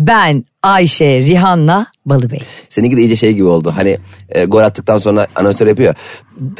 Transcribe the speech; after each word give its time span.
Ben 0.00 0.44
Ayşe 0.62 1.20
Rihanna 1.20 1.86
Balıbey. 2.06 2.40
Seninki 2.68 2.96
de 2.96 3.00
iyice 3.00 3.16
şey 3.16 3.32
gibi 3.32 3.46
oldu. 3.46 3.72
Hani 3.76 3.98
e, 4.28 4.44
gol 4.44 4.60
attıktan 4.60 4.96
sonra 4.96 5.26
anonsör 5.36 5.66
yapıyor. 5.66 5.94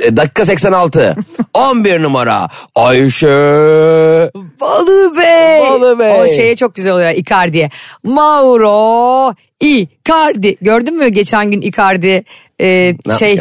E, 0.02 0.16
dakika 0.16 0.45
86. 0.45 1.16
11 1.55 2.02
numara 2.02 2.48
Ayşe. 2.74 3.27
Balıbey. 4.60 5.60
Balıbey. 5.70 6.20
O 6.20 6.29
şeye 6.29 6.56
çok 6.56 6.74
güzel 6.74 6.92
oluyor 6.92 7.10
Icardi'ye. 7.10 7.70
Mauro 8.02 9.34
Icardi. 9.60 10.57
Gördün 10.60 10.98
mü 10.98 11.09
geçen 11.09 11.51
gün 11.51 11.60
Icardi 11.60 12.24
e, 12.59 12.66
yapmış 12.66 13.16
şey? 13.18 13.41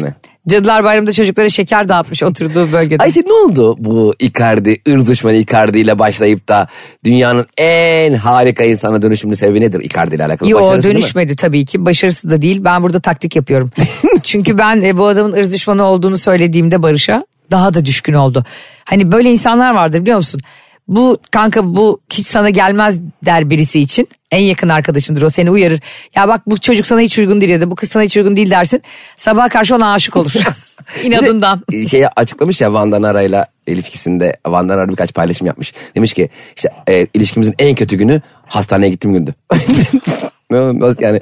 Cadılar 0.49 0.83
Bayramı'nda 0.83 1.13
çocuklara 1.13 1.49
şeker 1.49 1.89
dağıtmış 1.89 2.23
oturduğu 2.23 2.71
bölgede. 2.71 3.03
Ayşe 3.03 3.21
ne 3.21 3.33
oldu 3.33 3.75
bu 3.79 4.13
Icardi, 4.19 4.81
ırz 4.89 5.09
düşmanı 5.09 5.35
Icardi 5.35 5.79
ile 5.79 5.99
başlayıp 5.99 6.47
da 6.47 6.67
dünyanın 7.05 7.45
en 7.57 8.13
harika 8.13 8.63
insana 8.63 9.01
dönüşümünün 9.01 9.35
sebebi 9.35 9.61
nedir 9.61 9.81
Icardi 9.81 10.15
ile 10.15 10.25
alakalı? 10.25 10.49
Yo 10.49 10.57
Başarısı 10.57 10.83
değil 10.83 10.95
mi? 10.95 11.01
dönüşmedi 11.01 11.35
tabii 11.35 11.65
ki. 11.65 11.85
Başarısı 11.85 12.29
da 12.29 12.41
değil. 12.41 12.63
Ben 12.63 12.83
burada 12.83 12.99
taktik 12.99 13.35
yapıyorum. 13.35 13.71
Çünkü 14.23 14.57
ben 14.57 14.81
e, 14.81 14.97
bu 14.97 15.07
adamın 15.07 15.33
ırz 15.33 15.53
düşmanı 15.53 15.83
olduğunu 15.83 16.17
söylediğimde 16.17 16.83
Barış'a 16.83 17.25
daha 17.51 17.73
da 17.73 17.85
düşkün 17.85 18.13
oldu. 18.13 18.45
Hani 18.85 19.11
böyle 19.11 19.31
insanlar 19.31 19.75
vardır 19.75 20.01
biliyor 20.01 20.17
musun? 20.17 20.41
Bu 20.89 21.17
kanka 21.31 21.75
bu 21.75 22.01
hiç 22.13 22.25
sana 22.25 22.49
gelmez 22.49 22.99
der 23.25 23.49
birisi 23.49 23.79
için. 23.79 24.07
En 24.31 24.43
yakın 24.43 24.69
arkadaşındır 24.69 25.21
o 25.21 25.29
seni 25.29 25.51
uyarır. 25.51 25.81
Ya 26.15 26.27
bak 26.27 26.41
bu 26.47 26.57
çocuk 26.57 26.87
sana 26.87 26.99
hiç 26.99 27.19
uygun 27.19 27.41
değil 27.41 27.51
ya 27.51 27.61
da 27.61 27.71
bu 27.71 27.75
kız 27.75 27.89
sana 27.89 28.03
hiç 28.03 28.17
uygun 28.17 28.35
değil 28.35 28.49
dersin. 28.49 28.81
Sabaha 29.15 29.49
karşı 29.49 29.75
ona 29.75 29.93
aşık 29.93 30.15
olur. 30.15 30.33
İnadından. 31.03 31.61
E, 31.73 31.87
şeyi 31.87 32.07
açıklamış 32.07 32.61
ya 32.61 32.73
Van 32.73 32.91
Danara'yla 32.91 33.45
ilişkisinde 33.67 34.33
Van 34.47 34.69
Danara 34.69 34.89
birkaç 34.89 35.13
paylaşım 35.13 35.47
yapmış. 35.47 35.73
Demiş 35.95 36.13
ki 36.13 36.29
işte 36.55 36.69
e, 36.89 37.07
ilişkimizin 37.13 37.55
en 37.59 37.75
kötü 37.75 37.95
günü 37.95 38.21
hastaneye 38.45 38.89
gittiğim 38.89 39.13
gündü. 39.13 39.35
Nasıl 40.51 41.01
yani 41.01 41.19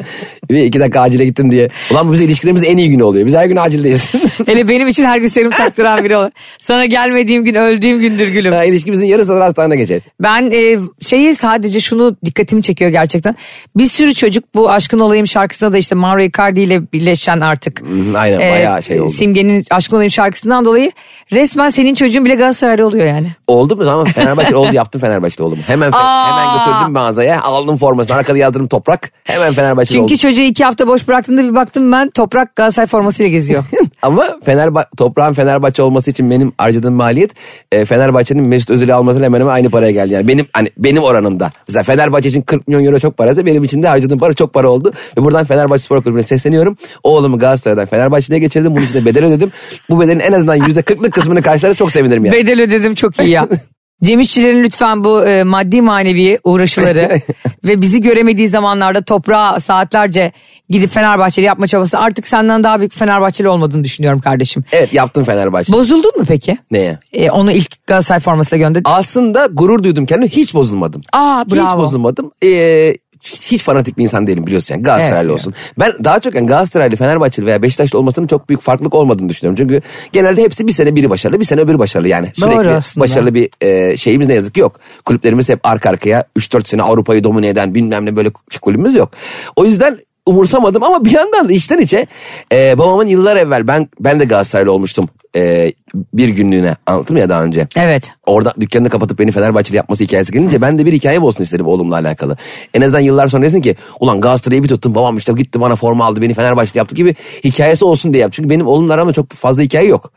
bir 0.49 0.63
iki 0.63 0.79
dakika 0.79 1.01
acile 1.01 1.25
gittim 1.25 1.51
diye. 1.51 1.69
Ulan 1.91 2.07
bu 2.07 2.13
bize 2.13 2.25
ilişkilerimizin 2.25 2.67
en 2.67 2.77
iyi 2.77 2.89
günü 2.89 3.03
oluyor. 3.03 3.25
Biz 3.25 3.35
her 3.35 3.45
gün 3.45 3.55
acildeyiz. 3.55 4.07
Hele 4.45 4.69
benim 4.69 4.87
için 4.87 5.05
her 5.05 5.17
gün 5.17 5.27
serum 5.27 5.51
taktıran 5.51 6.03
biri 6.03 6.17
olur. 6.17 6.29
Sana 6.59 6.85
gelmediğim 6.85 7.43
gün 7.43 7.55
öldüğüm 7.55 7.99
gündür 7.99 8.27
gülüm. 8.27 8.53
Ha, 8.53 8.63
ilişkimizin 8.63 9.05
yarısı 9.05 9.31
da 9.35 9.43
hastanede 9.45 9.75
geçer. 9.77 10.01
Ben 10.23 10.51
e, 10.51 10.77
şeyi 11.01 11.35
sadece 11.35 11.79
şunu 11.79 12.15
dikkatimi 12.25 12.63
çekiyor 12.63 12.91
gerçekten. 12.91 13.35
Bir 13.77 13.85
sürü 13.85 14.13
çocuk 14.13 14.43
bu 14.55 14.69
Aşkın 14.69 14.99
Olayım 14.99 15.27
şarkısında 15.27 15.73
da 15.73 15.77
işte 15.77 15.95
Mauro 15.95 16.21
Icardi 16.21 16.61
ile 16.61 16.91
birleşen 16.93 17.39
artık. 17.39 17.81
Aynen, 18.17 18.39
bayağı 18.39 18.83
şey 18.83 19.01
oldu. 19.01 19.09
Simge'nin 19.11 19.63
Aşkın 19.71 19.95
Olayım 19.95 20.11
şarkısından 20.11 20.65
dolayı 20.65 20.91
resmen 21.33 21.69
senin 21.69 21.95
çocuğun 21.95 22.25
bile 22.25 22.35
Galatasaraylı 22.35 22.85
oluyor 22.87 23.05
yani. 23.05 23.27
Oldu 23.47 23.75
mu 23.75 23.83
tamam 23.85 24.05
Fenerbahçe 24.05 24.55
oldu 24.55 24.73
yaptım 24.73 25.01
Fenerbahçeli 25.01 25.43
oldum. 25.43 25.59
Hemen 25.67 25.91
fe- 25.91 26.31
hemen 26.31 26.57
götürdüm 26.57 26.93
mağazaya 26.93 27.41
aldım 27.41 27.77
formasını 27.77 28.17
arkada 28.17 28.37
yazdırdım 28.37 28.67
toprak 28.67 29.11
hemen 29.27 29.53
Fenerbahçeli 29.53 29.93
Çünkü 29.93 30.03
oldum. 30.03 30.15
çocuğu 30.15 30.41
iki 30.41 30.63
hafta 30.63 30.87
boş 30.87 31.07
bıraktığında 31.07 31.43
bir 31.43 31.55
baktım 31.55 31.91
ben 31.91 32.09
toprak 32.09 32.55
Galatasaray 32.55 32.87
formasıyla 32.87 33.29
geziyor. 33.31 33.63
Ama 34.01 34.27
Fenerbahçe 34.45 34.89
toprağın 34.97 35.33
Fenerbahçe 35.33 35.81
olması 35.83 36.11
için 36.11 36.31
benim 36.31 36.53
harcadığım 36.57 36.93
maliyet 36.93 37.31
e, 37.71 37.85
Fenerbahçe'nin 37.85 38.43
Mesut 38.43 38.69
Özil'i 38.69 38.93
almasıyla 38.93 39.25
hemen 39.25 39.39
hemen 39.39 39.53
aynı 39.53 39.69
paraya 39.69 39.91
geldi. 39.91 40.13
Yani 40.13 40.27
benim 40.27 40.45
hani 40.53 40.69
benim 40.77 41.03
oranımda. 41.03 41.51
Mesela 41.67 41.83
Fenerbahçe 41.83 42.29
için 42.29 42.41
40 42.41 42.67
milyon 42.67 42.85
euro 42.85 42.99
çok 42.99 43.17
paraysa 43.17 43.45
benim 43.45 43.63
için 43.63 43.83
de 43.83 43.87
harcadığım 43.87 44.19
para 44.19 44.33
çok 44.33 44.53
para 44.53 44.69
oldu. 44.69 44.93
Ve 45.17 45.23
buradan 45.23 45.45
Fenerbahçe 45.45 45.83
Spor 45.83 46.01
Kulübü'ne 46.03 46.23
sesleniyorum. 46.23 46.75
Oğlumu 47.03 47.39
Galatasaray'dan 47.39 47.85
Fenerbahçe'ye 47.85 48.39
geçirdim. 48.39 48.75
Bunun 48.75 48.85
için 48.85 48.93
de 48.93 49.05
bedel 49.05 49.25
ödedim. 49.25 49.51
Bu 49.89 49.99
bedelin 49.99 50.19
en 50.19 50.33
azından 50.33 50.57
%40'lık 50.57 51.13
kısmını 51.13 51.41
karşılarsa 51.41 51.77
çok 51.77 51.91
sevinirim 51.91 52.25
yani. 52.25 52.35
Bedel 52.35 52.61
ödedim 52.61 52.95
çok 52.95 53.19
iyi 53.19 53.29
ya. 53.29 53.47
Cem 54.03 54.19
İşçilerin 54.19 54.63
lütfen 54.63 55.03
bu 55.03 55.25
e, 55.25 55.43
maddi 55.43 55.81
manevi 55.81 56.39
uğraşıları 56.43 57.09
ve 57.63 57.81
bizi 57.81 58.01
göremediği 58.01 58.47
zamanlarda 58.47 59.01
toprağa 59.01 59.59
saatlerce 59.59 60.31
gidip 60.69 60.91
Fenerbahçeli 60.91 61.45
yapma 61.45 61.67
çabası 61.67 61.99
artık 61.99 62.27
senden 62.27 62.63
daha 62.63 62.79
büyük 62.79 62.93
Fenerbahçeli 62.93 63.49
olmadığını 63.49 63.83
düşünüyorum 63.83 64.19
kardeşim. 64.21 64.63
evet 64.71 64.93
yaptım 64.93 65.23
Fenerbahçe. 65.23 65.73
Bozuldun 65.73 66.11
mu 66.17 66.23
peki? 66.27 66.57
Neye? 66.71 66.97
E, 67.13 67.31
onu 67.31 67.51
ilk 67.51 67.87
Galatasaray 67.87 68.19
formasıyla 68.19 68.67
gönderdi. 68.67 68.89
Aslında 68.89 69.47
gurur 69.53 69.83
duydum 69.83 70.05
kendime 70.05 70.29
hiç 70.29 70.53
bozulmadım. 70.53 71.01
Aa, 71.13 71.43
Hiç 71.45 71.55
bravo. 71.55 71.79
bozulmadım. 71.81 72.31
Ee, 72.43 72.93
hiç 73.31 73.63
fanatik 73.63 73.97
bir 73.97 74.03
insan 74.03 74.27
değilim 74.27 74.47
biliyorsun 74.47 74.75
yani 74.75 74.83
Galatasaraylı 74.83 75.29
Evet, 75.29 75.39
olsun. 75.39 75.53
Ben 75.79 75.93
daha 76.03 76.19
çok 76.19 76.35
yani 76.35 76.47
Galatasaraylı, 76.47 76.95
Fenerbahçeli 76.95 77.45
veya 77.45 77.61
Beşiktaşlı 77.61 77.99
olmasının 77.99 78.27
çok 78.27 78.49
büyük 78.49 78.61
farklılık 78.61 78.95
olmadığını 78.95 79.29
düşünüyorum. 79.29 79.57
Çünkü 79.57 79.81
genelde 80.11 80.41
hepsi 80.41 80.67
bir 80.67 80.71
sene 80.71 80.95
biri 80.95 81.09
başarılı 81.09 81.39
bir 81.39 81.45
sene 81.45 81.61
öbürü 81.61 81.79
başarılı 81.79 82.07
yani. 82.07 82.27
Sürekli 82.33 82.99
başarılı 82.99 83.33
bir 83.33 83.49
e, 83.61 83.97
şeyimiz 83.97 84.27
ne 84.27 84.33
yazık 84.33 84.53
ki 84.53 84.59
yok. 84.59 84.79
Kulüplerimiz 85.05 85.49
hep 85.49 85.59
arka 85.63 85.89
arkaya 85.89 86.25
3-4 86.39 86.67
sene 86.67 86.81
Avrupa'yı 86.81 87.23
domine 87.23 87.47
eden 87.47 87.75
bilmem 87.75 88.05
ne 88.05 88.15
böyle 88.15 88.29
kulübümüz 88.61 88.95
yok. 88.95 89.11
O 89.55 89.65
yüzden 89.65 89.99
umursamadım 90.27 90.83
ama 90.83 91.05
bir 91.05 91.11
yandan 91.11 91.49
da 91.49 91.53
içten 91.53 91.77
içe 91.77 92.07
e, 92.51 92.77
babamın 92.77 93.07
yıllar 93.07 93.35
evvel 93.35 93.67
ben 93.67 93.89
ben 93.99 94.19
de 94.19 94.25
Galatasaraylı 94.25 94.71
olmuştum 94.71 95.09
e, 95.37 95.71
bir 96.13 96.29
günlüğüne 96.29 96.75
anlattım 96.85 97.17
ya 97.17 97.29
daha 97.29 97.43
önce. 97.43 97.67
Evet. 97.75 98.11
Orada 98.25 98.53
dükkanını 98.59 98.89
kapatıp 98.89 99.19
beni 99.19 99.31
Fenerbahçeli 99.31 99.77
yapması 99.77 100.03
hikayesi 100.03 100.31
gelince 100.31 100.61
ben 100.61 100.77
de 100.77 100.85
bir 100.85 100.93
hikaye 100.93 101.19
olsun 101.19 101.43
istedim 101.43 101.67
oğlumla 101.67 101.95
alakalı. 101.95 102.37
En 102.73 102.81
azından 102.81 102.99
yıllar 102.99 103.27
sonra 103.27 103.43
desin 103.43 103.61
ki 103.61 103.75
ulan 103.99 104.21
Galatasaray'ı 104.21 104.63
bir 104.63 104.67
tuttum 104.67 104.95
babam 104.95 105.17
işte 105.17 105.33
gitti 105.33 105.61
bana 105.61 105.75
forma 105.75 106.05
aldı 106.05 106.21
beni 106.21 106.33
Fenerbahçeli 106.33 106.77
yaptı 106.77 106.95
gibi 106.95 107.15
hikayesi 107.43 107.85
olsun 107.85 108.13
diye 108.13 108.23
yap. 108.23 108.33
Çünkü 108.33 108.49
benim 108.49 108.67
oğlumla 108.67 108.93
aramda 108.93 109.13
çok 109.13 109.31
fazla 109.31 109.63
hikaye 109.63 109.87
yok. 109.87 110.11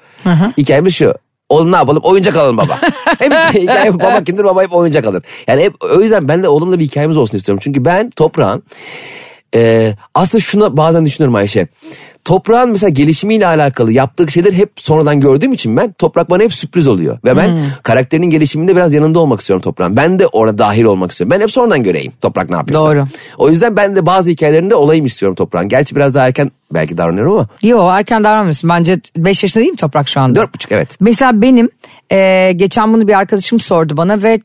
Hikayemiz 0.59 0.95
şu. 0.95 1.15
Oğlum 1.49 1.73
ne 1.73 1.77
yapalım? 1.77 2.03
Oyuncak 2.05 2.37
alalım 2.37 2.57
baba. 2.57 2.79
hep 3.19 3.33
hikaye 3.55 3.95
baba 3.95 4.25
kimdir? 4.25 4.45
Baba 4.45 4.63
hep 4.63 4.75
oyuncak 4.75 5.07
alır. 5.07 5.23
Yani 5.49 5.63
hep 5.63 5.75
o 5.97 6.01
yüzden 6.01 6.29
ben 6.29 6.43
de 6.43 6.49
oğlumla 6.49 6.79
bir 6.79 6.85
hikayemiz 6.85 7.17
olsun 7.17 7.39
istiyorum. 7.39 7.61
Çünkü 7.65 7.85
ben 7.85 8.11
toprağın 8.11 8.63
e, 9.55 9.95
aslında 10.15 10.43
şuna 10.43 10.77
bazen 10.77 11.07
düşünüyorum 11.07 11.35
Ayşe. 11.35 11.69
Toprağın 12.25 12.71
mesela 12.71 12.91
gelişimiyle 12.91 13.47
alakalı 13.47 13.93
yaptığı 13.93 14.31
şeyler 14.31 14.53
hep 14.53 14.73
sonradan 14.77 15.21
gördüğüm 15.21 15.53
için 15.53 15.77
ben 15.77 15.93
toprak 15.93 16.31
bana 16.31 16.43
hep 16.43 16.55
sürpriz 16.55 16.89
oluyor. 16.89 17.19
Ve 17.25 17.37
ben 17.37 17.59
karakterinin 17.83 18.31
gelişiminde 18.31 18.77
biraz 18.77 18.95
yanında 18.95 19.19
olmak 19.19 19.41
istiyorum 19.41 19.63
toprağın. 19.63 19.97
Ben 19.97 20.19
de 20.19 20.27
orada 20.27 20.59
dahil 20.59 20.85
olmak 20.85 21.11
istiyorum. 21.11 21.37
Ben 21.37 21.41
hep 21.41 21.51
sonradan 21.51 21.83
göreyim 21.83 22.13
toprak 22.23 22.51
ne 22.51 22.57
yapıyorsa. 22.57 22.91
Doğru. 22.91 23.05
O 23.39 23.49
yüzden 23.49 23.77
ben 23.77 23.97
de 23.97 24.07
bazı 24.07 24.31
hikayelerinde 24.31 24.75
olayım 24.75 25.07
istiyorum 25.07 25.35
toprağın. 25.35 25.69
Gerçi 25.69 25.97
biraz 25.97 26.15
daha 26.15 26.27
erken 26.27 26.51
belki 26.75 26.99
davranıyorum 26.99 27.33
ama. 27.33 27.49
Yo 27.63 27.89
erken 27.89 28.25
davranmıyorsun. 28.25 28.71
Bence 28.71 29.01
5 29.17 29.43
yaşında 29.43 29.63
değil 29.63 29.73
mi 29.73 29.77
Toprak 29.77 30.09
şu 30.09 30.21
anda? 30.21 30.41
Dört 30.41 30.55
buçuk 30.55 30.73
evet. 30.73 30.97
Mesela 31.01 31.43
benim 31.43 31.69
e, 32.13 32.53
geçen 32.57 32.95
bunu 32.95 33.09
bir 33.09 33.15
arkadaşım 33.15 33.61
sordu 33.61 33.97
bana 33.97 34.23
ve 34.23 34.41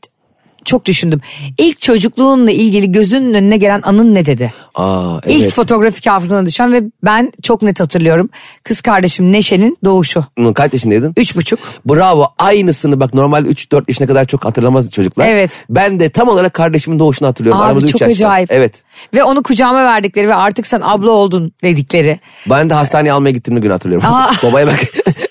çok 0.66 0.84
düşündüm. 0.84 1.20
İlk 1.58 1.80
çocukluğunla 1.80 2.50
ilgili 2.50 2.92
gözünün 2.92 3.34
önüne 3.34 3.56
gelen 3.56 3.80
anın 3.84 4.14
ne 4.14 4.26
dedi? 4.26 4.52
Aa 4.74 5.18
evet. 5.24 5.36
İlk 5.36 5.50
fotoğrafik 5.50 6.06
hafızana 6.06 6.46
düşen 6.46 6.72
ve 6.72 6.82
ben 7.04 7.32
çok 7.42 7.62
net 7.62 7.80
hatırlıyorum. 7.80 8.28
Kız 8.62 8.80
kardeşim 8.80 9.32
Neşe'nin 9.32 9.78
doğuşu. 9.84 10.24
Bunun 10.38 10.52
Kaç 10.52 10.72
yaşındaydın? 10.72 11.12
Üç 11.16 11.36
buçuk. 11.36 11.58
Bravo 11.88 12.26
aynısını 12.38 13.00
bak 13.00 13.14
normal 13.14 13.46
3-4 13.46 13.84
yaşına 13.88 14.06
kadar 14.06 14.24
çok 14.24 14.44
hatırlamaz 14.44 14.90
çocuklar. 14.90 15.28
Evet. 15.28 15.50
Ben 15.70 16.00
de 16.00 16.10
tam 16.10 16.28
olarak 16.28 16.54
kardeşimin 16.54 16.98
doğuşunu 16.98 17.28
hatırlıyorum. 17.28 17.60
Abi 17.60 17.66
Aramızda 17.66 17.86
çok 17.86 18.02
acayip. 18.02 18.52
Evet. 18.52 18.82
Ve 19.14 19.24
onu 19.24 19.42
kucağıma 19.42 19.84
verdikleri 19.84 20.28
ve 20.28 20.34
artık 20.34 20.66
sen 20.66 20.80
abla 20.82 21.10
oldun 21.10 21.52
dedikleri. 21.62 22.20
Ben 22.50 22.70
de 22.70 22.74
hastaneye 22.74 23.12
almaya 23.12 23.30
gittiğim 23.30 23.60
gün 23.60 23.70
hatırlıyorum. 23.70 24.08
Babaya 24.42 24.66
bak. 24.66 24.80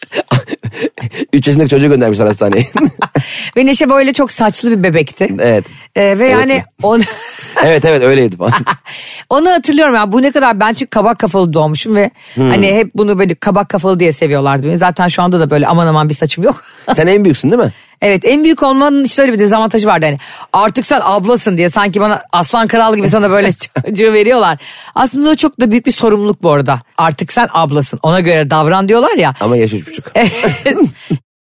3 1.35 1.47
yaşındaki 1.47 1.69
çocuğu 1.69 1.87
göndermişler 1.89 2.25
hastaneye. 2.25 2.67
Ve 3.57 3.65
Neşe 3.65 3.89
böyle 3.89 4.13
çok 4.13 4.31
saçlı 4.31 4.71
bir 4.71 4.83
bebekti. 4.83 5.27
evet. 5.39 5.65
Ee, 5.95 6.19
ve 6.19 6.27
yani 6.29 6.63
onu, 6.83 7.01
Evet 7.65 7.85
evet 7.85 8.03
öyleydi 8.03 8.37
falan. 8.37 8.53
onu 9.29 9.49
hatırlıyorum 9.49 9.95
ya 9.95 10.11
bu 10.11 10.21
ne 10.21 10.31
kadar 10.31 10.59
ben 10.59 10.73
çünkü 10.73 10.89
kabak 10.89 11.19
kafalı 11.19 11.53
doğmuşum 11.53 11.95
ve 11.95 12.11
Hmm. 12.35 12.49
hani 12.49 12.75
hep 12.75 12.91
bunu 12.95 13.19
böyle 13.19 13.35
kabak 13.35 13.69
kafalı 13.69 13.99
diye 13.99 14.13
seviyorlardı 14.13 14.67
beni. 14.67 14.77
Zaten 14.77 15.07
şu 15.07 15.23
anda 15.23 15.39
da 15.39 15.49
böyle 15.49 15.67
aman 15.67 15.87
aman 15.87 16.09
bir 16.09 16.13
saçım 16.13 16.43
yok. 16.43 16.63
Sen 16.95 17.07
en 17.07 17.23
büyüksün 17.23 17.51
değil 17.51 17.63
mi? 17.63 17.71
Evet 18.01 18.21
en 18.25 18.43
büyük 18.43 18.63
olmanın 18.63 19.03
işte 19.03 19.21
öyle 19.21 19.33
bir 19.33 19.39
dezavantajı 19.39 19.87
vardı. 19.87 20.05
Hani 20.05 20.17
artık 20.53 20.85
sen 20.85 20.99
ablasın 21.03 21.57
diye 21.57 21.69
sanki 21.69 22.01
bana 22.01 22.23
aslan 22.31 22.67
kral 22.67 22.95
gibi 22.95 23.09
sana 23.09 23.29
böyle 23.31 23.51
çocuğu 23.85 24.13
veriyorlar. 24.13 24.57
Aslında 24.95 25.29
o 25.29 25.35
çok 25.35 25.59
da 25.59 25.71
büyük 25.71 25.85
bir 25.85 25.91
sorumluluk 25.91 26.43
bu 26.43 26.51
arada. 26.51 26.79
Artık 26.97 27.33
sen 27.33 27.47
ablasın 27.53 27.99
ona 28.03 28.19
göre 28.19 28.49
davran 28.49 28.89
diyorlar 28.89 29.17
ya. 29.17 29.33
Ama 29.41 29.57
yaş 29.57 29.73
üç 29.73 29.87
buçuk. 29.87 30.05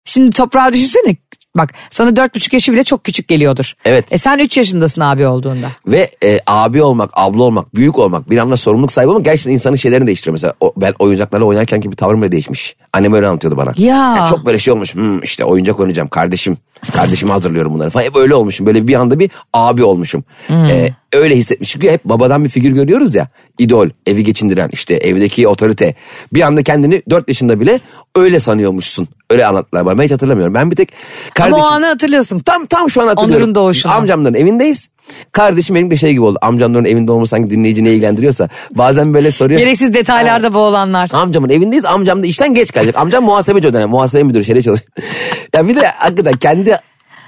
Şimdi 0.06 0.30
toprağa 0.30 0.72
düşünsene. 0.72 1.16
Bak 1.58 1.74
sana 1.90 2.16
dört 2.16 2.34
buçuk 2.34 2.52
yaşı 2.52 2.72
bile 2.72 2.82
çok 2.82 3.04
küçük 3.04 3.28
geliyordur. 3.28 3.72
Evet. 3.84 4.12
E 4.12 4.18
sen 4.18 4.38
üç 4.38 4.56
yaşındasın 4.56 5.00
abi 5.00 5.26
olduğunda. 5.26 5.66
Ve 5.86 6.10
e, 6.24 6.40
abi 6.46 6.82
olmak, 6.82 7.10
abla 7.12 7.42
olmak, 7.42 7.74
büyük 7.74 7.98
olmak, 7.98 8.30
bir 8.30 8.38
anda 8.38 8.56
sorumluluk 8.56 8.92
sahibi 8.92 9.10
olmak 9.10 9.24
gerçekten 9.24 9.52
insanın 9.52 9.76
şeylerini 9.76 10.06
değiştiriyor. 10.06 10.32
Mesela 10.32 10.54
o, 10.60 10.72
ben 10.76 10.94
oyuncaklarla 10.98 11.44
oynarken 11.44 11.80
ki 11.80 11.92
bir 11.92 11.96
tavrım 11.96 12.22
bile 12.22 12.32
değişmiş. 12.32 12.76
Annem 12.96 13.12
öyle 13.12 13.26
anlatıyordu 13.26 13.56
bana. 13.56 13.72
Ya. 13.76 14.14
Yani 14.16 14.28
çok 14.28 14.46
böyle 14.46 14.58
şey 14.58 14.72
olmuş. 14.72 14.94
Hmm, 14.94 15.22
işte 15.22 15.44
oyuncak 15.44 15.80
oynayacağım 15.80 16.08
kardeşim. 16.08 16.56
Kardeşime 16.92 17.32
hazırlıyorum 17.32 17.74
bunları 17.74 17.90
falan. 17.90 18.04
Hep 18.04 18.16
öyle 18.16 18.34
olmuşum. 18.34 18.66
Böyle 18.66 18.86
bir 18.86 18.94
anda 18.94 19.18
bir 19.18 19.30
abi 19.52 19.84
olmuşum. 19.84 20.24
Ee, 20.50 20.88
öyle 21.12 21.36
hissetmiş. 21.36 21.70
Çünkü 21.70 21.90
hep 21.90 22.04
babadan 22.04 22.44
bir 22.44 22.48
figür 22.48 22.70
görüyoruz 22.70 23.14
ya. 23.14 23.28
İdol, 23.58 23.88
evi 24.06 24.24
geçindiren, 24.24 24.70
işte 24.72 24.94
evdeki 24.94 25.48
otorite. 25.48 25.94
Bir 26.32 26.40
anda 26.40 26.62
kendini 26.62 27.02
4 27.10 27.28
yaşında 27.28 27.60
bile 27.60 27.80
öyle 28.16 28.40
sanıyormuşsun. 28.40 29.08
Öyle 29.30 29.46
anlattılar 29.46 29.86
bana. 29.86 29.98
Ben 29.98 30.04
hiç 30.04 30.10
hatırlamıyorum. 30.10 30.54
Ben 30.54 30.70
bir 30.70 30.76
tek 30.76 30.92
kardeşim... 31.34 31.54
Ama 31.54 31.68
o 31.68 31.70
anı 31.72 31.86
hatırlıyorsun. 31.86 32.38
Tam 32.38 32.66
tam 32.66 32.90
şu 32.90 33.02
an 33.02 33.06
hatırlıyorum. 33.06 33.42
Onur'un 33.42 33.54
doğuşunu. 33.54 33.92
Amcamların 33.92 34.34
evindeyiz. 34.34 34.88
Kardeşim 35.32 35.76
benim 35.76 35.90
de 35.90 35.96
şey 35.96 36.12
gibi 36.12 36.20
oldu. 36.20 36.38
Amcamların 36.42 36.84
evinde 36.84 37.12
olması 37.12 37.30
sanki 37.30 37.50
dinleyici 37.50 37.84
ne 37.84 37.90
ilgilendiriyorsa. 37.90 38.48
Bazen 38.70 39.14
böyle 39.14 39.30
soruyor. 39.30 39.60
Gereksiz 39.60 39.94
detaylarda 39.94 40.54
boğulanlar. 40.54 41.10
Amcamın 41.12 41.48
evindeyiz. 41.48 41.84
Amcam 41.84 42.22
da 42.22 42.26
işten 42.26 42.54
geç 42.54 42.72
gelecek. 42.72 42.96
Amcam 42.96 43.24
muhasebeci 43.24 43.68
o 43.68 43.72
dönem. 43.72 43.88
Muhasebe 43.88 44.22
müdürü 44.22 44.44
şeyde 44.44 44.62
çalışıyor. 44.62 44.90
ya 45.54 45.68
bir 45.68 45.76
de 45.76 45.86
hakikaten 45.86 46.36
kendi 46.36 46.78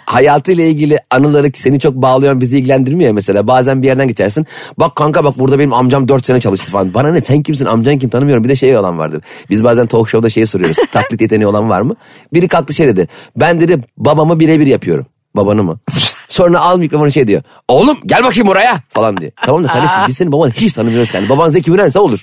hayatıyla 0.08 0.64
ilgili 0.64 0.98
anıları 1.10 1.50
seni 1.54 1.80
çok 1.80 1.94
bağlayan 1.94 2.40
bizi 2.40 2.58
ilgilendirmiyor 2.58 3.12
mesela. 3.12 3.46
Bazen 3.46 3.82
bir 3.82 3.86
yerden 3.86 4.08
geçersin. 4.08 4.46
Bak 4.78 4.96
kanka 4.96 5.24
bak 5.24 5.38
burada 5.38 5.58
benim 5.58 5.72
amcam 5.72 6.08
4 6.08 6.26
sene 6.26 6.40
çalıştı 6.40 6.70
falan. 6.70 6.94
Bana 6.94 7.12
ne 7.12 7.20
sen 7.20 7.42
kimsin 7.42 7.66
amcan 7.66 7.98
kim 7.98 8.10
tanımıyorum. 8.10 8.44
Bir 8.44 8.48
de 8.48 8.56
şey 8.56 8.76
olan 8.76 8.98
vardı. 8.98 9.20
Biz 9.50 9.64
bazen 9.64 9.86
talk 9.86 10.08
show'da 10.08 10.30
şeyi 10.30 10.46
soruyoruz. 10.46 10.76
Taklit 10.92 11.20
yeteneği 11.20 11.46
olan 11.46 11.68
var 11.68 11.80
mı? 11.80 11.96
Biri 12.34 12.48
kalktı 12.48 12.74
şey 12.74 12.88
dedi. 12.88 13.08
Ben 13.36 13.60
dedi 13.60 13.84
babamı 13.96 14.40
birebir 14.40 14.66
yapıyorum. 14.66 15.06
Babanı 15.34 15.62
mı? 15.64 15.78
Sonra 16.28 16.60
al 16.60 16.78
mikrofonu 16.78 17.12
şey 17.12 17.26
diyor. 17.28 17.42
Oğlum 17.68 17.98
gel 18.06 18.24
bakayım 18.24 18.48
oraya 18.48 18.80
falan 18.88 19.16
diyor. 19.16 19.32
Tamam 19.46 19.64
da 19.64 19.68
kardeşim 19.68 19.98
biz 20.08 20.16
senin 20.16 20.32
babanı 20.32 20.50
hiç 20.52 20.72
tanımıyoruz. 20.72 21.14
Yani 21.14 21.28
baban 21.28 21.48
Zeki 21.48 21.70
Mürense 21.70 21.98
olur. 21.98 22.22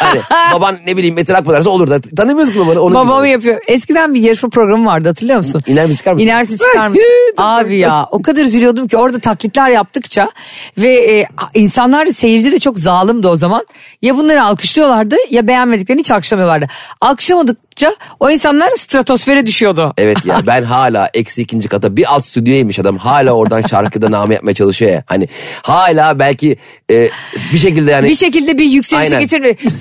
Hani 0.00 0.20
baban 0.54 0.78
ne 0.86 0.96
bileyim 0.96 1.14
Metin 1.14 1.34
Akpınar'sa 1.34 1.70
olur 1.70 1.90
da 1.90 2.00
tanımıyoruz 2.00 2.52
ki 2.52 2.60
babanı. 2.60 2.80
Onun 2.80 2.94
Babamı 2.94 3.26
gibi. 3.26 3.32
yapıyor. 3.32 3.60
Eskiden 3.66 4.14
bir 4.14 4.20
yarışma 4.20 4.48
programı 4.48 4.86
vardı 4.86 5.08
hatırlıyor 5.08 5.38
musun? 5.38 5.62
İner 5.66 5.86
mi 5.86 5.96
çıkar 5.96 6.12
mısın? 6.12 6.26
İnersin 6.26 6.56
çıkar 6.56 6.88
mısın? 6.88 7.02
Abi 7.36 7.78
ya 7.78 8.06
o 8.10 8.22
kadar 8.22 8.42
üzülüyordum 8.44 8.88
ki 8.88 8.96
orada 8.96 9.18
taklitler 9.18 9.70
yaptıkça 9.70 10.30
ve 10.78 11.18
e, 11.18 11.26
insanlar 11.54 12.06
da 12.06 12.12
seyirci 12.12 12.52
de 12.52 12.58
çok 12.58 12.78
zalimdi 12.78 13.28
o 13.28 13.36
zaman. 13.36 13.66
Ya 14.02 14.16
bunları 14.16 14.44
alkışlıyorlardı 14.44 15.16
ya 15.30 15.46
beğenmediklerini 15.46 16.00
hiç 16.00 16.10
alkışlamıyorlardı. 16.10 16.66
Alkışlamadıkça 17.00 17.94
o 18.20 18.30
insanlar 18.30 18.70
stratosfere 18.76 19.46
düşüyordu. 19.46 19.94
Evet 19.98 20.16
ya 20.24 20.40
ben 20.46 20.62
hala 20.62 21.10
eksi 21.14 21.42
ikinci 21.42 21.68
kata 21.68 21.96
bir 21.96 22.14
alt 22.14 22.24
stüdyoya 22.24 22.58
inmiş 22.58 22.78
adam. 22.78 22.98
Hala 22.98 23.32
oradan 23.32 23.62
şarkıda 23.62 24.10
namı 24.10 24.34
yapmaya 24.34 24.54
çalışıyor 24.54 24.90
ya. 24.92 25.02
Hani 25.06 25.28
hala 25.62 26.18
belki 26.18 26.56
e, 26.90 27.08
bir 27.52 27.58
şekilde 27.58 27.90
yani. 27.90 28.08
Bir 28.08 28.14
şekilde 28.14 28.58
bir 28.58 28.64
yükselişe 28.64 29.16
Aynen. 29.16 29.26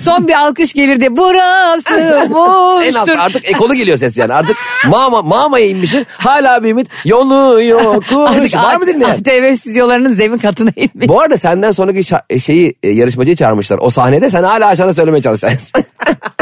Son 0.10 0.28
bir 0.28 0.34
alkış 0.34 0.74
gelirdi. 0.74 1.08
Burası 1.18 1.94
en 2.00 2.18
alt 2.18 2.30
boştur. 2.30 3.18
artık 3.20 3.50
ekolu 3.50 3.74
geliyor 3.74 3.98
ses 3.98 4.18
yani. 4.18 4.34
Artık 4.34 4.58
mama 4.88 5.22
mamaya 5.22 5.66
inmişsin. 5.66 6.08
Hala 6.18 6.64
bir 6.64 6.70
ümit 6.70 6.88
yolu 7.06 7.64
yok. 7.64 8.04
Artık 8.28 8.56
Var 8.56 8.76
mı 8.76 8.88
dinleyen? 8.88 9.24
TV 9.24 9.54
stüdyolarının 9.54 10.16
zemin 10.16 10.38
katına 10.38 10.70
inmiş. 10.76 11.08
Bu 11.08 11.22
arada 11.22 11.38
senden 11.38 11.72
sonraki 11.72 12.00
şa- 12.00 12.40
şeyi 12.40 12.76
e, 12.84 12.90
yarışmacıyı 12.90 13.36
çağırmışlar. 13.36 13.78
O 13.82 13.90
sahnede 13.90 14.30
sen 14.30 14.44
hala 14.44 14.68
aşağıda 14.68 14.94
söylemeye 14.94 15.22
çalışacaksın. 15.22 15.84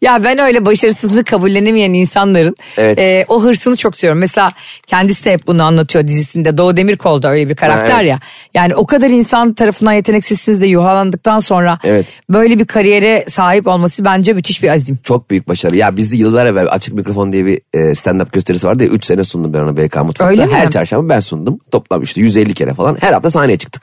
Ya 0.00 0.24
ben 0.24 0.38
öyle 0.38 0.66
başarısızlığı 0.66 1.24
kabullenemeyen 1.24 1.92
insanların 1.92 2.56
Evet. 2.76 2.98
e, 2.98 3.24
o 3.28 3.42
hırsını 3.42 3.76
çok 3.76 3.96
seviyorum. 3.96 4.20
Mesela 4.20 4.50
kendisi 4.86 5.24
de 5.24 5.32
hep 5.32 5.46
bunu 5.46 5.62
anlatıyor 5.62 6.08
dizisinde. 6.08 6.58
Doğu 6.58 6.76
Demirkol 6.76 7.22
da 7.22 7.30
öyle 7.32 7.48
bir 7.48 7.54
karakter 7.54 7.94
Ha, 7.94 8.00
evet. 8.00 8.10
ya. 8.10 8.18
Yani 8.54 8.74
o 8.74 8.86
kadar 8.86 9.10
insan 9.10 9.52
tarafından 9.54 9.92
yeteneksizsiniz 9.92 10.60
de 10.62 10.66
yuhalandıktan 10.66 11.38
sonra 11.38 11.78
Evet. 11.84 12.20
böyle 12.30 12.58
bir 12.58 12.64
kariyere 12.66 13.24
sahip 13.28 13.66
olması 13.66 14.04
bence 14.04 14.32
müthiş 14.32 14.62
bir 14.62 14.68
azim. 14.68 14.98
Çok 15.04 15.30
büyük 15.30 15.48
başarı. 15.48 15.76
Ya 15.76 15.96
bizde 15.96 16.16
yıllar 16.16 16.46
evvel 16.46 16.66
Açık 16.70 16.94
Mikrofon 16.94 17.32
diye 17.32 17.46
bir 17.46 17.60
e, 17.74 17.78
stand-up 17.78 18.32
gösterisi 18.32 18.66
vardı 18.66 18.82
ya. 18.82 18.88
3 18.88 19.04
sene 19.04 19.24
sundum 19.24 19.52
ben 19.54 19.58
onu 19.58 19.76
BK 19.76 19.96
Mutfak'ta. 19.96 20.26
Öyle 20.26 20.46
mi? 20.46 20.52
Her 20.52 20.70
çarşamba 20.70 21.14
ben 21.14 21.20
sundum. 21.20 21.58
Toplam 21.70 22.02
işte 22.02 22.20
150 22.20 22.54
kere 22.54 22.74
falan. 22.74 22.96
Her 23.00 23.12
hafta 23.12 23.30
sahneye 23.30 23.56
çıktık. 23.58 23.82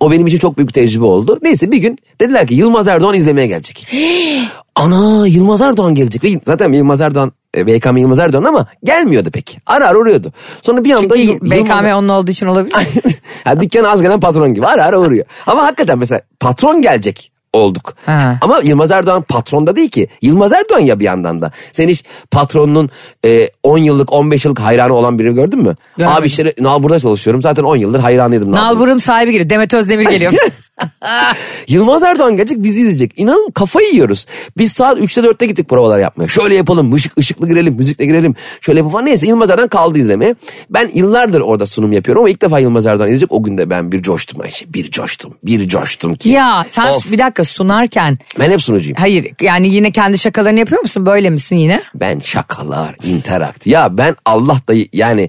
O 0.00 0.10
benim 0.10 0.26
için 0.26 0.38
çok 0.38 0.58
büyük 0.58 0.68
bir 0.68 0.74
tecrübe 0.74 1.04
oldu. 1.04 1.38
Neyse 1.42 1.70
bir 1.72 1.78
gün 1.78 1.98
dediler 2.20 2.46
ki 2.46 2.54
Yılmaz 2.54 2.88
Erdoğan 2.88 3.14
izlemeye 3.14 3.46
gelecek. 3.46 3.86
Ana 4.78 5.26
Yılmaz 5.26 5.60
Erdoğan 5.60 5.94
gelecek. 5.94 6.24
Ve 6.24 6.40
zaten 6.42 6.72
Yılmaz 6.72 7.00
Erdoğan 7.00 7.32
e, 7.56 7.66
BKM 7.66 7.96
Yılmaz 7.96 8.18
Erdoğan 8.18 8.44
ama 8.44 8.66
gelmiyordu 8.84 9.30
pek. 9.30 9.58
Ara 9.66 9.88
ara 9.88 9.98
uğruyordu. 9.98 10.32
Sonra 10.62 10.84
bir 10.84 10.90
anda 10.90 11.00
Çünkü 11.02 11.18
Yıl- 11.20 11.34
Yılmaz- 11.34 11.50
BKM 11.50 11.86
onun 11.96 12.08
olduğu 12.08 12.30
için 12.30 12.46
olabilir. 12.46 12.76
ha, 13.44 13.60
dükkana 13.60 13.88
az 13.90 14.02
gelen 14.02 14.20
patron 14.20 14.54
gibi 14.54 14.66
ara 14.66 14.84
ara 14.84 14.98
uğruyor. 14.98 15.24
Ama 15.46 15.62
hakikaten 15.62 15.98
mesela 15.98 16.20
patron 16.40 16.82
gelecek 16.82 17.30
olduk. 17.52 17.94
Ha. 18.06 18.38
Ama 18.40 18.60
Yılmaz 18.64 18.90
Erdoğan 18.90 19.22
patron 19.22 19.66
da 19.66 19.76
değil 19.76 19.90
ki. 19.90 20.08
Yılmaz 20.22 20.52
Erdoğan 20.52 20.80
ya 20.80 21.00
bir 21.00 21.04
yandan 21.04 21.42
da. 21.42 21.52
Sen 21.72 21.88
hiç 21.88 22.04
patronunun 22.30 22.90
e, 23.24 23.50
10 23.62 23.78
yıllık 23.78 24.12
15 24.12 24.44
yıllık 24.44 24.60
hayranı 24.60 24.92
olan 24.94 25.18
birini 25.18 25.34
gördün 25.34 25.58
mü? 25.62 25.76
Görmedim. 25.96 26.18
Abi 26.18 26.26
işte 26.26 26.54
Nalbur'da 26.60 27.00
çalışıyorum. 27.00 27.42
Zaten 27.42 27.64
10 27.64 27.76
yıldır 27.76 28.00
hayranıydım 28.00 28.50
Nalbur'un. 28.50 28.74
Nalbur'un 28.76 28.98
sahibi 28.98 29.32
geliyor. 29.32 29.50
Demet 29.50 29.74
Özdemir 29.74 30.04
geliyor. 30.08 30.32
Yılmaz 31.68 32.02
Erdoğan 32.02 32.36
gelecek 32.36 32.62
bizi 32.62 32.80
izleyecek. 32.80 33.12
İnanın 33.16 33.50
kafayı 33.50 33.92
yiyoruz. 33.92 34.26
Biz 34.58 34.72
saat 34.72 34.98
3'te 34.98 35.20
4'te 35.20 35.46
gittik 35.46 35.68
provalar 35.68 35.98
yapmaya. 36.00 36.28
Şöyle 36.28 36.54
yapalım 36.54 36.92
ışık, 36.94 37.18
ışıklı 37.18 37.48
girelim 37.48 37.74
müzikle 37.74 38.06
girelim. 38.06 38.34
Şöyle 38.60 38.78
yapalım 38.78 38.92
falan. 38.92 39.06
Neyse 39.06 39.26
Yılmaz 39.26 39.50
Erdoğan 39.50 39.68
kaldı 39.68 39.98
izlemeye. 39.98 40.34
Ben 40.70 40.90
yıllardır 40.94 41.40
orada 41.40 41.66
sunum 41.66 41.92
yapıyorum 41.92 42.22
ama 42.22 42.30
ilk 42.30 42.42
defa 42.42 42.58
Yılmaz 42.58 42.86
Erdoğan 42.86 43.06
izleyecek. 43.08 43.32
O 43.32 43.42
gün 43.42 43.58
de 43.58 43.70
ben 43.70 43.92
bir 43.92 44.02
coştum 44.02 44.40
Ayşe. 44.40 44.72
Bir 44.74 44.90
coştum. 44.90 45.34
Bir 45.44 45.68
coştum 45.68 46.14
ki. 46.14 46.28
ya 46.28 46.64
sen 46.68 46.84
Of. 46.84 47.12
bir 47.12 47.18
dakika 47.18 47.44
sunarken 47.44 48.18
Ben 48.38 48.50
hep 48.50 48.62
sunucuyum. 48.62 48.96
hayır 49.00 49.26
yani 49.40 49.68
yine 49.74 49.90
kendi 49.92 50.18
şakalarını 50.18 50.58
yapıyor 50.58 50.80
musun? 50.82 51.06
Böyle 51.06 51.30
misin 51.30 51.56
yine? 51.56 51.82
Ben 51.94 52.18
şakalar, 52.20 52.96
interakt. 53.04 53.66
Ya 53.66 53.98
ben 53.98 54.16
Allah 54.24 54.56
da 54.68 54.74
yani 54.92 55.28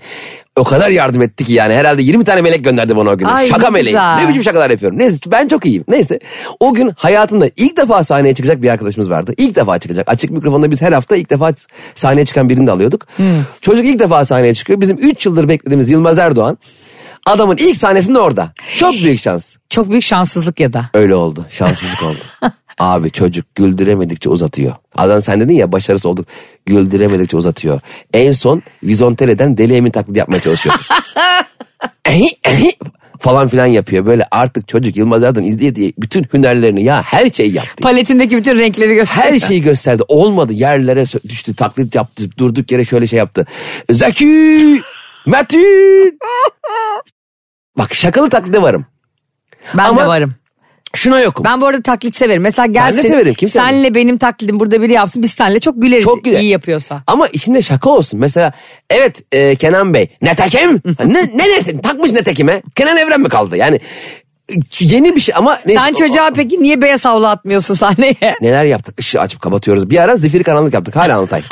o 0.60 0.64
kadar 0.64 0.90
yardım 0.90 1.22
etti 1.22 1.46
ki 1.46 1.54
yani 1.54 1.74
herhalde 1.74 2.02
20 2.02 2.24
tane 2.24 2.42
melek 2.42 2.64
gönderdi 2.64 2.96
bana 2.96 3.10
o 3.10 3.18
gün. 3.18 3.26
Ay, 3.26 3.48
Şaka 3.48 3.64
ne 3.64 3.70
meleği. 3.70 3.86
güzel. 3.86 4.16
Ne 4.16 4.30
biçim 4.30 4.44
şakalar 4.44 4.70
yapıyorum. 4.70 4.98
Neyse 5.00 5.18
ben 5.28 5.48
çok 5.48 5.66
iyiyim. 5.66 5.84
Neyse 5.88 6.20
o 6.60 6.74
gün 6.74 6.92
hayatında 6.98 7.50
ilk 7.58 7.78
defa 7.78 8.04
sahneye 8.04 8.34
çıkacak 8.36 8.62
bir 8.62 8.70
arkadaşımız 8.70 9.10
vardı. 9.10 9.34
İlk 9.38 9.56
defa 9.56 9.80
çıkacak. 9.80 10.10
Açık 10.10 10.32
mikrofonda 10.32 10.72
biz 10.72 10.82
her 10.82 10.92
hafta 10.94 11.16
ilk 11.18 11.30
defa 11.30 11.54
sahneye 11.96 12.26
çıkan 12.26 12.50
birini 12.50 12.68
de 12.68 12.72
alıyorduk. 12.72 13.08
Hmm. 13.16 13.26
Çocuk 13.62 13.86
ilk 13.86 14.00
defa 14.00 14.26
sahneye 14.26 14.54
çıkıyor. 14.54 14.82
Bizim 14.82 14.98
3 14.98 15.26
yıldır 15.26 15.50
beklediğimiz 15.50 15.90
Yılmaz 15.90 16.18
Erdoğan 16.20 16.58
adamın 17.26 17.58
ilk 17.58 17.78
sahnesinde 17.78 18.20
orada. 18.20 18.52
Çok 18.78 18.94
büyük 18.94 19.20
şans. 19.20 19.56
Çok 19.70 19.90
büyük 19.90 20.04
şanssızlık 20.04 20.60
ya 20.60 20.74
da. 20.74 20.90
Öyle 20.94 21.16
oldu. 21.16 21.46
Şanssızlık 21.50 22.04
oldu. 22.04 22.20
Abi 22.80 23.12
çocuk 23.12 23.56
güldüremedikçe 23.56 24.30
uzatıyor. 24.30 24.74
Adam 24.96 25.22
sen 25.22 25.40
dedin 25.40 25.54
ya 25.54 25.72
başarısı 25.72 26.10
olduk. 26.10 26.26
Güldüremedikçe 26.66 27.38
uzatıyor. 27.38 27.80
En 28.14 28.32
son 28.32 28.64
Vizontele'den 28.84 29.58
Deli 29.58 29.74
Emin 29.76 29.92
taklidi 29.92 30.20
yapmaya 30.20 30.40
çalışıyor. 30.40 30.76
Ehi, 32.06 32.28
ehi 32.46 32.72
falan 33.20 33.48
filan 33.48 33.66
yapıyor. 33.66 34.06
Böyle 34.06 34.26
artık 34.32 34.68
çocuk 34.68 34.98
Yılmaz 34.98 35.24
Erdoğan 35.24 35.46
izleye 35.46 35.76
diye 35.76 35.94
bütün 35.98 36.26
hünerlerini 36.34 36.84
ya 36.84 37.02
her 37.02 37.30
şeyi 37.30 37.54
yaptı. 37.54 37.84
Paletindeki 37.84 38.38
bütün 38.38 38.60
renkleri 38.60 38.96
gösteriyor. 38.96 39.34
Her 39.34 39.40
şeyi 39.40 39.62
gösterdi. 39.62 40.04
Olmadı. 40.08 40.54
Yerlere 40.54 41.06
düştü. 41.30 41.56
Taklit 41.56 41.96
yaptı. 41.96 42.24
Durduk 42.38 42.72
yere 42.72 42.86
şöyle 42.86 43.08
şey 43.08 43.20
yaptı. 43.20 43.46
Zeki! 43.90 44.82
Metin! 45.26 46.20
Bak 47.78 47.94
şakalı 47.96 48.30
taklide 48.30 48.62
varım. 48.62 48.86
Ben 49.78 49.84
Ama- 49.84 50.02
de 50.02 50.08
varım. 50.08 50.36
Şuna 50.96 51.22
yokum. 51.22 51.46
Ben 51.46 51.62
bu 51.62 51.68
arada 51.68 51.82
taklit 51.82 52.16
severim. 52.16 52.42
Mesela 52.42 52.66
gelsin 52.66 53.02
severim, 53.02 53.34
kim 53.34 53.50
senle 53.50 53.96
benim 53.96 54.18
taklidim 54.18 54.60
burada 54.60 54.82
biri 54.82 54.94
yapsın 54.94 55.24
biz 55.24 55.32
seninle 55.32 55.60
çok 55.60 55.82
güleriz 55.82 56.04
Çok 56.04 56.24
güzel. 56.24 56.42
iyi 56.42 56.50
yapıyorsa. 56.52 57.02
Ama 57.08 57.28
içinde 57.28 57.62
şaka 57.62 57.90
olsun. 57.90 58.20
Mesela 58.20 58.52
evet 58.90 59.22
e, 59.32 59.56
Kenan 59.56 59.94
Bey 59.94 60.08
netekim. 60.22 60.82
ne, 61.06 61.32
ne 61.34 61.50
netekim? 61.58 61.82
Takmış 61.82 62.12
netekime. 62.12 62.62
Kenan 62.76 62.98
Evren 62.98 63.22
mi 63.22 63.30
kaldı? 63.30 63.58
Yani 63.58 63.80
yeni 64.80 65.16
bir 65.16 65.22
şey 65.22 65.36
ama 65.38 65.60
neyse. 65.66 65.84
Sen 65.84 65.94
çocuğa 65.94 66.32
peki 66.36 66.60
niye 66.62 66.82
beyaz 66.82 67.06
havlu 67.06 67.28
atmıyorsun 67.28 67.74
sahneye? 67.74 68.36
Neler 68.42 68.66
yaptık? 68.66 69.00
Işığı 69.00 69.20
açıp 69.22 69.42
kapatıyoruz. 69.42 69.90
Bir 69.90 69.98
ara 69.98 70.16
zifiri 70.16 70.44
karanlık 70.44 70.74
yaptık. 70.74 70.96
Hala 70.96 71.18
anlatayım. 71.18 71.46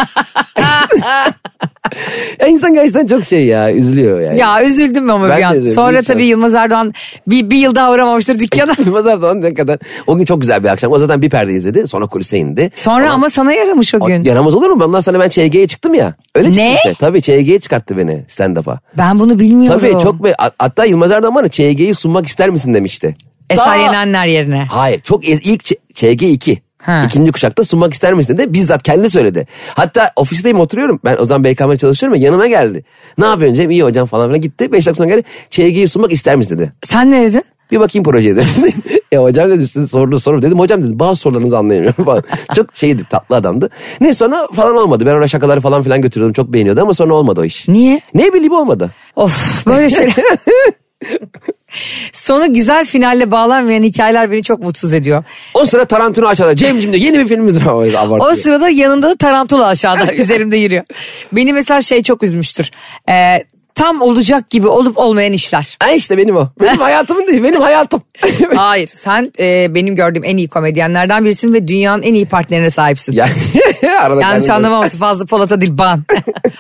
ya 2.41 2.48
insan 2.48 2.74
gerçekten 2.74 3.08
çok 3.08 3.25
şey 3.25 3.46
ya. 3.46 3.74
Üzülüyor 3.74 4.22
yani. 4.22 4.39
Ya 4.39 4.63
üzüldüm 4.63 5.10
ama 5.10 5.29
Ben 5.29 5.38
bir 5.38 5.44
an. 5.44 5.67
Sonra 5.67 6.01
tabii 6.01 6.20
şans. 6.22 6.29
Yılmaz 6.29 6.56
Erdoğan 6.56 6.94
bir, 7.27 7.50
bir 7.50 7.58
yıl 7.58 7.75
daha 7.75 7.91
uğramamıştır 7.91 8.39
dükkana. 8.39 8.72
Yılmaz 8.86 9.08
Erdoğan 9.08 9.41
ne 9.41 9.53
kadar. 9.53 9.79
O 10.08 10.17
gün 10.17 10.25
çok 10.25 10.41
güzel 10.41 10.63
bir 10.63 10.70
akşam. 10.70 10.91
O 10.91 11.00
zaten 11.00 11.22
bir 11.22 11.29
perde 11.29 11.53
izledi. 11.53 11.88
Sonra 11.88 12.06
kulise 12.08 12.38
indi. 12.38 12.72
Sonra 12.75 13.12
ama 13.12 13.29
sana 13.29 13.53
yaramış 13.53 13.96
o 13.96 14.00
gün. 14.00 14.24
Yaramaz 14.24 14.56
olur 14.56 14.70
mu? 14.70 14.84
Ondan 14.84 15.00
sonra 15.00 15.20
ben 15.20 15.29
ÇG'ye 15.29 15.67
çıktım 15.67 15.94
ya. 15.94 16.13
Öyle 16.36 16.50
Ne? 16.58 16.74
işte. 16.74 16.94
Tabii 17.00 17.22
ÇG'ye 17.22 17.60
çıkarttı 17.60 17.98
beni 17.98 18.24
stand-up'a. 18.27 18.79
Ben 18.98 19.20
bunu 19.20 19.39
bilmiyorum. 19.39 19.79
Tabii 19.79 20.03
çok 20.03 20.24
be. 20.24 20.34
Hatta 20.58 20.86
Yılmaz 20.86 21.12
Erdoğan 21.12 21.36
bana 21.36 21.48
ÇG'yi 21.48 21.96
sunmak 21.96 22.25
ister 22.27 22.50
misin 22.50 22.74
demişti. 22.74 23.15
Eser 23.50 23.77
Yenenler 23.79 24.25
yerine. 24.25 24.65
Hayır 24.72 25.01
çok 25.01 25.29
e- 25.29 25.39
ilk 25.44 25.63
ÇG 25.96 26.24
2. 26.24 26.62
Ha. 26.88 27.03
İkinci 27.06 27.32
kuşakta 27.32 27.63
sunmak 27.63 27.94
ister 27.94 28.13
misin 28.13 28.38
dedi. 28.38 28.53
Bizzat 28.53 28.84
kendi 28.84 29.10
söyledi. 29.10 29.48
Hatta 29.75 30.12
ofisteyim 30.15 30.60
oturuyorum. 30.60 31.00
Ben 31.06 31.17
o 31.20 31.25
zaman 31.25 31.44
BKM'de 31.44 31.77
çalışıyorum 31.77 32.15
ya 32.15 32.24
yanıma 32.25 32.48
geldi. 32.48 32.84
Ne 33.17 33.25
yapıyorsun 33.25 33.56
Cem? 33.56 33.72
İyi 33.72 33.84
hocam 33.84 34.08
falan 34.08 34.27
filan 34.27 34.41
gitti. 34.41 34.72
Beş 34.72 34.88
dakika 34.88 35.03
sonra 35.03 35.10
geldi. 35.10 35.24
ÇG'yi 35.50 35.88
sunmak 35.88 36.12
ister 36.12 36.36
misin 36.36 36.60
dedi. 36.60 36.74
Sen 36.84 37.12
ne 37.12 37.22
dedin? 37.22 37.44
Bir 37.72 37.79
bakayım 37.79 38.03
projeye 38.03 38.36
dedim. 38.36 38.48
e 39.12 39.17
hocam 39.17 39.50
dedim 39.50 39.67
size 39.67 39.88
sorduğu 39.88 40.20
soru 40.20 40.41
dedim. 40.41 40.60
Hocam 40.60 40.84
dedim 40.84 41.00
bazı 41.00 41.15
sorularınızı 41.22 41.58
anlayamıyorum 41.58 42.06
falan. 42.06 42.24
çok 42.56 42.75
şeydi 42.75 43.03
tatlı 43.10 43.36
adamdı. 43.36 43.70
Ne 44.01 44.13
sonra 44.13 44.48
falan 44.53 44.77
olmadı. 44.77 45.06
Ben 45.06 45.13
ona 45.15 45.27
şakaları 45.27 45.62
falan 45.62 45.84
filan 45.84 46.01
götürüyordum. 46.01 46.34
Çok 46.34 46.53
beğeniyordu 46.53 46.82
ama 46.82 46.94
sonra 46.94 47.13
olmadı 47.13 47.41
o 47.41 47.44
iş. 47.44 47.67
Niye? 47.67 48.01
Ne 48.13 48.34
bileyim 48.34 48.53
olmadı. 48.53 48.91
Of 49.15 49.65
böyle 49.67 49.89
şeyler. 49.89 50.13
Sonu 52.13 52.53
güzel 52.53 52.85
finalle 52.85 53.31
bağlanmayan 53.31 53.83
hikayeler 53.83 54.31
beni 54.31 54.43
çok 54.43 54.59
mutsuz 54.59 54.93
ediyor. 54.93 55.23
O 55.53 55.65
sıra 55.65 55.85
Tarantino 55.85 56.27
aşağıda. 56.27 56.55
Cem'cim 56.55 56.93
de 56.93 56.97
yeni 56.97 57.19
bir 57.19 57.27
filmimiz 57.27 57.65
var. 57.65 57.73
O 58.19 58.35
sırada 58.35 58.69
yanında 58.69 59.09
da 59.09 59.15
tarantula 59.15 59.67
aşağıda 59.67 60.13
üzerimde 60.17 60.57
yürüyor. 60.57 60.83
Beni 61.31 61.53
mesela 61.53 61.81
şey 61.81 62.03
çok 62.03 62.23
üzmüştür. 62.23 62.71
Ee, 63.09 63.43
tam 63.77 64.01
olacak 64.01 64.50
gibi 64.50 64.67
olup 64.67 64.98
olmayan 64.98 65.34
işler. 65.34 65.77
Ha 65.84 65.91
işte 65.91 66.17
benim 66.17 66.36
o. 66.38 66.48
Benim 66.62 66.77
hayatımın 66.79 67.27
değil 67.27 67.43
benim 67.43 67.62
hayatım. 67.62 68.01
Hayır 68.55 68.88
sen 68.88 69.31
e, 69.39 69.75
benim 69.75 69.96
gördüğüm 69.96 70.24
en 70.24 70.38
iyi 70.38 70.48
komedyenlerden 70.48 71.25
birisin 71.25 71.53
ve 71.53 71.67
dünyanın 71.67 72.03
en 72.03 72.13
iyi 72.13 72.25
partnerine 72.25 72.69
sahipsin. 72.69 73.13
ya, 73.13 73.27
arada 74.01 74.22
Yanlış 74.22 74.50
anlamaması 74.50 74.98
fazla 74.98 75.25
Polat'a 75.25 75.62
değil 75.62 75.77
ban. 75.77 76.03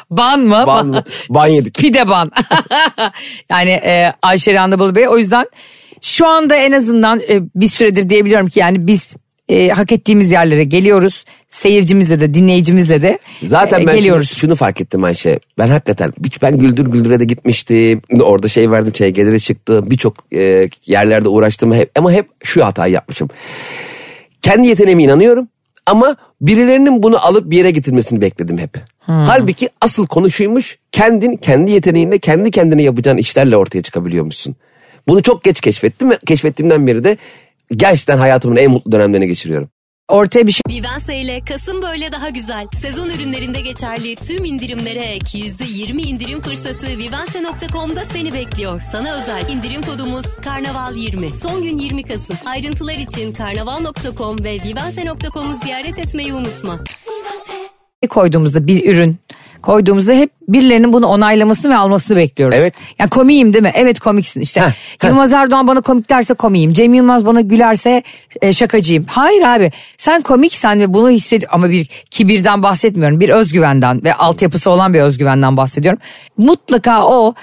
ban 0.09 0.39
mı? 0.39 0.63
Ban 0.67 0.87
mı? 0.87 1.03
Ban 1.29 1.47
yedik. 1.47 1.75
Pide 1.75 2.09
ban. 2.09 2.31
yani 3.49 3.71
e, 3.71 4.13
Ayşe 4.21 4.53
Randabalı 4.53 4.95
Bey 4.95 5.07
o 5.07 5.17
yüzden 5.17 5.45
şu 6.01 6.27
anda 6.27 6.55
en 6.55 6.71
azından 6.71 7.19
e, 7.19 7.39
bir 7.55 7.67
süredir 7.67 8.09
diyebiliyorum 8.09 8.47
ki 8.47 8.59
yani 8.59 8.87
biz 8.87 9.15
e, 9.49 9.69
hak 9.69 9.91
ettiğimiz 9.91 10.31
yerlere 10.31 10.63
geliyoruz. 10.63 11.25
Seyircimizle 11.49 12.19
de 12.19 12.33
dinleyicimizle 12.33 13.01
de 13.01 13.19
Zaten 13.43 13.81
e, 13.81 13.87
ben 13.87 13.95
geliyoruz. 13.95 14.29
Şunu, 14.29 14.39
şunu 14.39 14.55
fark 14.55 14.81
ettim 14.81 15.03
Ayşe. 15.03 15.39
Ben 15.57 15.67
hakikaten 15.67 16.13
ben 16.41 16.57
Güldür 16.57 16.87
Güldür'e 16.87 17.19
de 17.19 17.25
gitmiştim. 17.25 18.01
Orada 18.21 18.47
şey 18.47 18.71
verdim 18.71 18.91
ÇG'lere 18.91 19.39
çıktım. 19.39 19.89
Birçok 19.89 20.33
e, 20.33 20.69
yerlerde 20.85 21.29
uğraştım 21.29 21.73
hep 21.73 21.91
ama 21.95 22.11
hep 22.11 22.27
şu 22.43 22.65
hatayı 22.65 22.93
yapmışım. 22.93 23.29
Kendi 24.41 24.67
yeteneğime 24.67 25.03
inanıyorum 25.03 25.47
ama 25.85 26.15
birilerinin 26.41 27.03
bunu 27.03 27.25
alıp 27.25 27.51
bir 27.51 27.57
yere 27.57 27.71
getirmesini 27.71 28.21
bekledim 28.21 28.57
hep. 28.57 28.77
Halbuki 28.99 29.69
asıl 29.81 30.07
konu 30.07 30.31
şuymuş. 30.31 30.77
Kendin 30.91 31.37
kendi 31.37 31.71
yeteneğinle 31.71 32.17
kendi 32.17 32.51
kendine 32.51 32.81
yapacağın 32.83 33.17
işlerle 33.17 33.57
ortaya 33.57 33.81
çıkabiliyormuşsun. 33.81 34.55
Bunu 35.07 35.21
çok 35.21 35.43
geç 35.43 35.61
keşfettim 35.61 36.09
ve 36.09 36.17
keşfettiğimden 36.25 36.87
beri 36.87 37.03
de 37.03 37.17
gerçekten 37.75 38.17
hayatımın 38.17 38.55
en 38.55 38.71
mutlu 38.71 38.91
dönemlerini 38.91 39.27
geçiriyorum. 39.27 39.69
Ortaya 40.09 40.47
bir 40.47 40.51
şey 40.51 40.61
Vivense 40.69 41.17
ile 41.17 41.41
Kasım 41.45 41.81
böyle 41.81 42.11
daha 42.11 42.29
güzel. 42.29 42.67
Sezon 42.73 43.09
ürünlerinde 43.09 43.61
geçerli 43.61 44.15
tüm 44.15 44.45
indirimlere 44.45 44.99
ek 44.99 45.39
%20 45.39 46.01
indirim 46.01 46.41
fırsatı 46.41 46.87
Vivense.com'da 46.87 48.05
seni 48.05 48.33
bekliyor. 48.33 48.81
Sana 48.91 49.15
özel 49.15 49.49
indirim 49.49 49.81
kodumuz 49.81 50.25
Karnaval20. 50.25 51.35
Son 51.35 51.63
gün 51.63 51.77
20 51.77 52.03
Kasım. 52.03 52.35
Ayrıntılar 52.45 52.93
için 52.93 53.33
karnaval.com 53.33 54.43
ve 54.43 54.53
vivense.com'u 54.53 55.53
ziyaret 55.53 55.99
etmeyi 55.99 56.33
unutma. 56.33 56.79
koyduğumuzda 58.09 58.67
bir 58.67 58.93
ürün 58.93 59.17
koyduğumuzda 59.61 60.13
hep 60.13 60.31
birilerinin 60.47 60.93
bunu 60.93 61.05
onaylamasını 61.07 61.71
ve 61.71 61.75
almasını 61.75 62.17
bekliyoruz. 62.17 62.57
Evet. 62.59 62.73
Yani 62.99 63.09
komiyim 63.09 63.53
değil 63.53 63.63
mi? 63.63 63.71
Evet 63.75 63.99
komiksin 63.99 64.41
işte. 64.41 64.61
Heh, 64.61 64.71
heh. 64.99 65.07
Yılmaz 65.07 65.33
Erdoğan 65.33 65.67
bana 65.67 65.81
komik 65.81 66.09
derse 66.09 66.33
komiyim. 66.33 66.73
Cem 66.73 66.93
Yılmaz 66.93 67.25
bana 67.25 67.41
gülerse 67.41 68.03
e, 68.41 68.53
şakacıyım. 68.53 69.05
Hayır 69.09 69.41
abi 69.41 69.71
sen 69.97 70.21
komiksen 70.21 70.79
ve 70.79 70.93
bunu 70.93 71.09
hissed 71.09 71.41
ama 71.49 71.69
bir 71.69 71.85
kibirden 72.11 72.63
bahsetmiyorum. 72.63 73.19
Bir 73.19 73.29
özgüvenden 73.29 74.03
ve 74.03 74.13
altyapısı 74.13 74.71
olan 74.71 74.93
bir 74.93 75.01
özgüvenden 75.01 75.57
bahsediyorum. 75.57 75.99
Mutlaka 76.37 77.07
o 77.07 77.33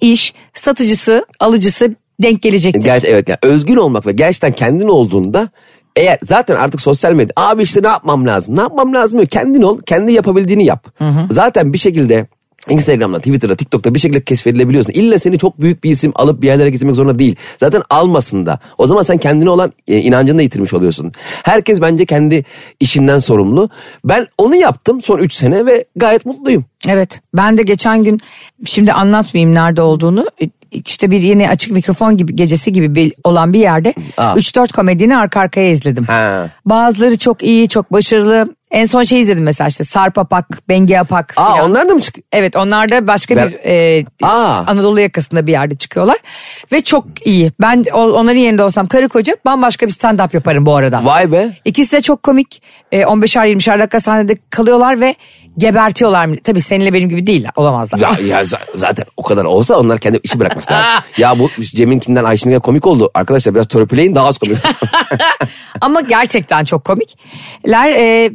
iş 0.00 0.34
satıcısı 0.54 1.26
alıcısı 1.40 1.94
denk 2.22 2.42
gelecektir. 2.42 2.82
Gerçi 2.82 3.06
evet 3.06 3.28
yani 3.28 3.38
özgün 3.42 3.76
olmak 3.76 4.06
ve 4.06 4.12
gerçekten 4.12 4.52
kendin 4.52 4.88
olduğunda 4.88 5.48
eğer 5.96 6.18
zaten 6.22 6.56
artık 6.56 6.80
sosyal 6.80 7.12
medya 7.12 7.32
abi 7.36 7.62
işte 7.62 7.82
ne 7.82 7.88
yapmam 7.88 8.26
lazım 8.26 8.56
ne 8.56 8.60
yapmam 8.60 8.94
lazım 8.94 9.18
yok 9.18 9.30
kendin 9.30 9.62
ol 9.62 9.80
kendi 9.86 10.12
yapabildiğini 10.12 10.64
yap. 10.64 10.86
Zaten 11.30 11.72
bir 11.72 11.78
şekilde 11.78 12.26
Instagram'da, 12.68 13.18
Twitter'da, 13.18 13.56
TikTok'ta 13.56 13.94
bir 13.94 13.98
şekilde 13.98 14.20
keşfedilebiliyorsun. 14.20 14.92
İlla 14.92 15.18
seni 15.18 15.38
çok 15.38 15.60
büyük 15.60 15.84
bir 15.84 15.90
isim 15.90 16.12
alıp 16.14 16.42
bir 16.42 16.46
yerlere 16.46 16.70
getirmek 16.70 16.96
zorunda 16.96 17.18
değil. 17.18 17.36
Zaten 17.58 17.82
almasın 17.90 18.46
da. 18.46 18.58
O 18.78 18.86
zaman 18.86 19.02
sen 19.02 19.18
kendine 19.18 19.50
olan 19.50 19.72
e, 19.88 19.98
inancını 19.98 20.38
da 20.38 20.42
yitirmiş 20.42 20.74
oluyorsun. 20.74 21.12
Herkes 21.44 21.80
bence 21.80 22.06
kendi 22.06 22.44
işinden 22.80 23.18
sorumlu. 23.18 23.68
Ben 24.04 24.26
onu 24.38 24.56
yaptım 24.56 25.02
son 25.02 25.18
3 25.18 25.34
sene 25.34 25.66
ve 25.66 25.84
gayet 25.96 26.26
mutluyum. 26.26 26.64
Evet 26.88 27.20
ben 27.34 27.58
de 27.58 27.62
geçen 27.62 28.04
gün 28.04 28.20
şimdi 28.64 28.92
anlatmayayım 28.92 29.54
nerede 29.54 29.82
olduğunu 29.82 30.26
işte 30.84 31.10
bir 31.10 31.22
yeni 31.22 31.48
açık 31.50 31.72
mikrofon 31.72 32.16
gibi 32.16 32.36
gecesi 32.36 32.72
gibi 32.72 32.94
bir, 32.94 33.12
olan 33.24 33.52
bir 33.52 33.58
yerde 33.60 33.94
Aa. 34.16 34.34
3-4 34.36 34.72
komedyeni 34.72 35.16
arka 35.16 35.40
arkaya 35.40 35.70
izledim. 35.70 36.04
Ha. 36.04 36.48
Bazıları 36.64 37.18
çok 37.18 37.42
iyi 37.42 37.68
çok 37.68 37.92
başarılı 37.92 38.56
en 38.70 38.84
son 38.84 39.02
şey 39.02 39.20
izledim 39.20 39.44
mesela 39.44 39.68
işte 39.68 39.84
Sarp 39.84 40.18
Apak, 40.18 40.68
Bengi 40.68 41.00
Apak 41.00 41.34
Aa 41.36 41.64
onlar 41.64 41.88
da 41.88 41.94
mı 41.94 42.00
çıkıyor? 42.00 42.24
Evet 42.32 42.56
onlar 42.56 42.88
da 42.88 43.06
başka 43.06 43.36
Ben- 43.36 43.48
bir 43.50 43.58
e, 43.64 44.04
Aa. 44.22 44.64
Anadolu 44.66 45.00
yakasında 45.00 45.46
bir 45.46 45.52
yerde 45.52 45.76
çıkıyorlar. 45.76 46.16
Ve 46.72 46.80
çok 46.80 47.26
iyi. 47.26 47.52
Ben 47.60 47.84
onların 47.92 48.40
yerinde 48.40 48.62
olsam 48.62 48.86
karı 48.86 49.08
koca 49.08 49.36
bambaşka 49.44 49.86
bir 49.86 49.92
stand 49.92 50.18
up 50.18 50.34
yaparım 50.34 50.66
bu 50.66 50.76
arada. 50.76 51.04
Vay 51.04 51.32
be. 51.32 51.50
İkisi 51.64 51.92
de 51.92 52.00
çok 52.00 52.22
komik. 52.22 52.62
E, 52.92 53.00
15'er 53.00 53.48
20'şer 53.48 53.78
dakika 53.78 54.00
sahnede 54.00 54.36
kalıyorlar 54.50 55.00
ve 55.00 55.14
gebertiyorlar. 55.58 56.30
Tabii 56.44 56.60
seninle 56.60 56.94
benim 56.94 57.08
gibi 57.08 57.26
değil 57.26 57.46
olamazlar. 57.56 57.98
Ya, 57.98 58.12
ya 58.26 58.42
za- 58.42 58.78
zaten 58.78 59.04
o 59.16 59.22
kadar 59.22 59.44
olsa 59.44 59.78
onlar 59.78 59.98
kendi 59.98 60.20
işi 60.22 60.40
bırakması 60.40 60.72
lazım. 60.72 60.94
ya 61.18 61.38
bu 61.38 61.50
Cem'inkinden 61.60 62.24
Ayşe'ninkinden 62.24 62.60
komik 62.62 62.86
oldu. 62.86 63.10
Arkadaşlar 63.14 63.54
biraz 63.54 63.66
törpüleyin 63.66 64.14
daha 64.14 64.26
az 64.26 64.38
komik. 64.38 64.58
Ama 65.80 66.00
gerçekten 66.00 66.64
çok 66.64 66.84
komikler. 66.84 67.90
E, 67.90 68.30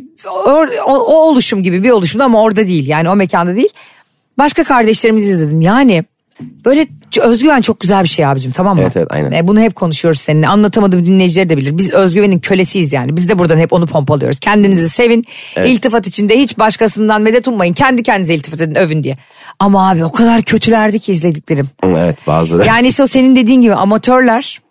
o, 0.46 0.66
o, 0.86 0.94
o 0.98 1.16
oluşum 1.16 1.64
gibi 1.64 1.84
bir 1.84 1.90
oluşumda 1.90 2.26
ama 2.26 2.42
orada 2.42 2.68
değil. 2.68 2.88
Yani 2.88 3.10
o 3.10 3.16
mekanda 3.16 3.56
değil. 3.56 3.70
Başka 4.38 4.64
kardeşlerimizi 4.64 5.32
izledim. 5.32 5.62
Yani 5.62 6.04
böyle 6.66 6.88
özgüven 7.22 7.62
çok 7.62 7.80
güzel 7.80 8.04
bir 8.04 8.10
şey 8.10 8.26
abicim 8.26 8.52
tamam 8.52 8.76
mı? 8.76 8.82
Evet, 8.84 8.98
evet, 8.98 9.08
aynen. 9.10 9.32
E, 9.32 9.48
bunu 9.48 9.60
hep 9.60 9.76
konuşuyoruz 9.76 10.22
seninle. 10.22 10.48
Anlatamadığım 10.48 11.06
dinleyiciler 11.06 11.50
de 11.50 11.58
bilir. 11.58 11.78
Biz 11.78 11.94
özgüvenin 11.94 12.40
kölesiyiz 12.40 12.94
yani. 12.94 13.16
Biz 13.16 13.30
de 13.30 13.40
buradan 13.40 13.58
hep 13.58 13.74
onu 13.74 13.88
pompalıyoruz. 13.88 14.40
Kendinizi 14.40 14.90
sevin. 14.90 15.26
İltifat 15.66 16.08
içinde 16.08 16.40
hiç 16.40 16.60
başkasından 16.60 17.22
medet 17.22 17.48
ummayın. 17.48 17.74
Kendi 17.74 18.04
kendinize 18.04 18.36
iltifat 18.36 18.62
edin 18.62 18.76
övün 18.76 19.04
diye. 19.04 19.18
Ama 19.60 19.90
abi 19.90 20.06
o 20.06 20.12
kadar 20.12 20.42
kötülerdi 20.42 21.00
ki 21.00 21.12
izlediklerim. 21.12 21.70
evet 21.84 22.28
bazıları. 22.28 22.68
Yani 22.68 22.88
işte 22.88 23.04
o 23.04 23.06
senin 23.06 23.36
dediğin 23.36 23.62
gibi 23.62 23.74
amatörler. 23.74 24.62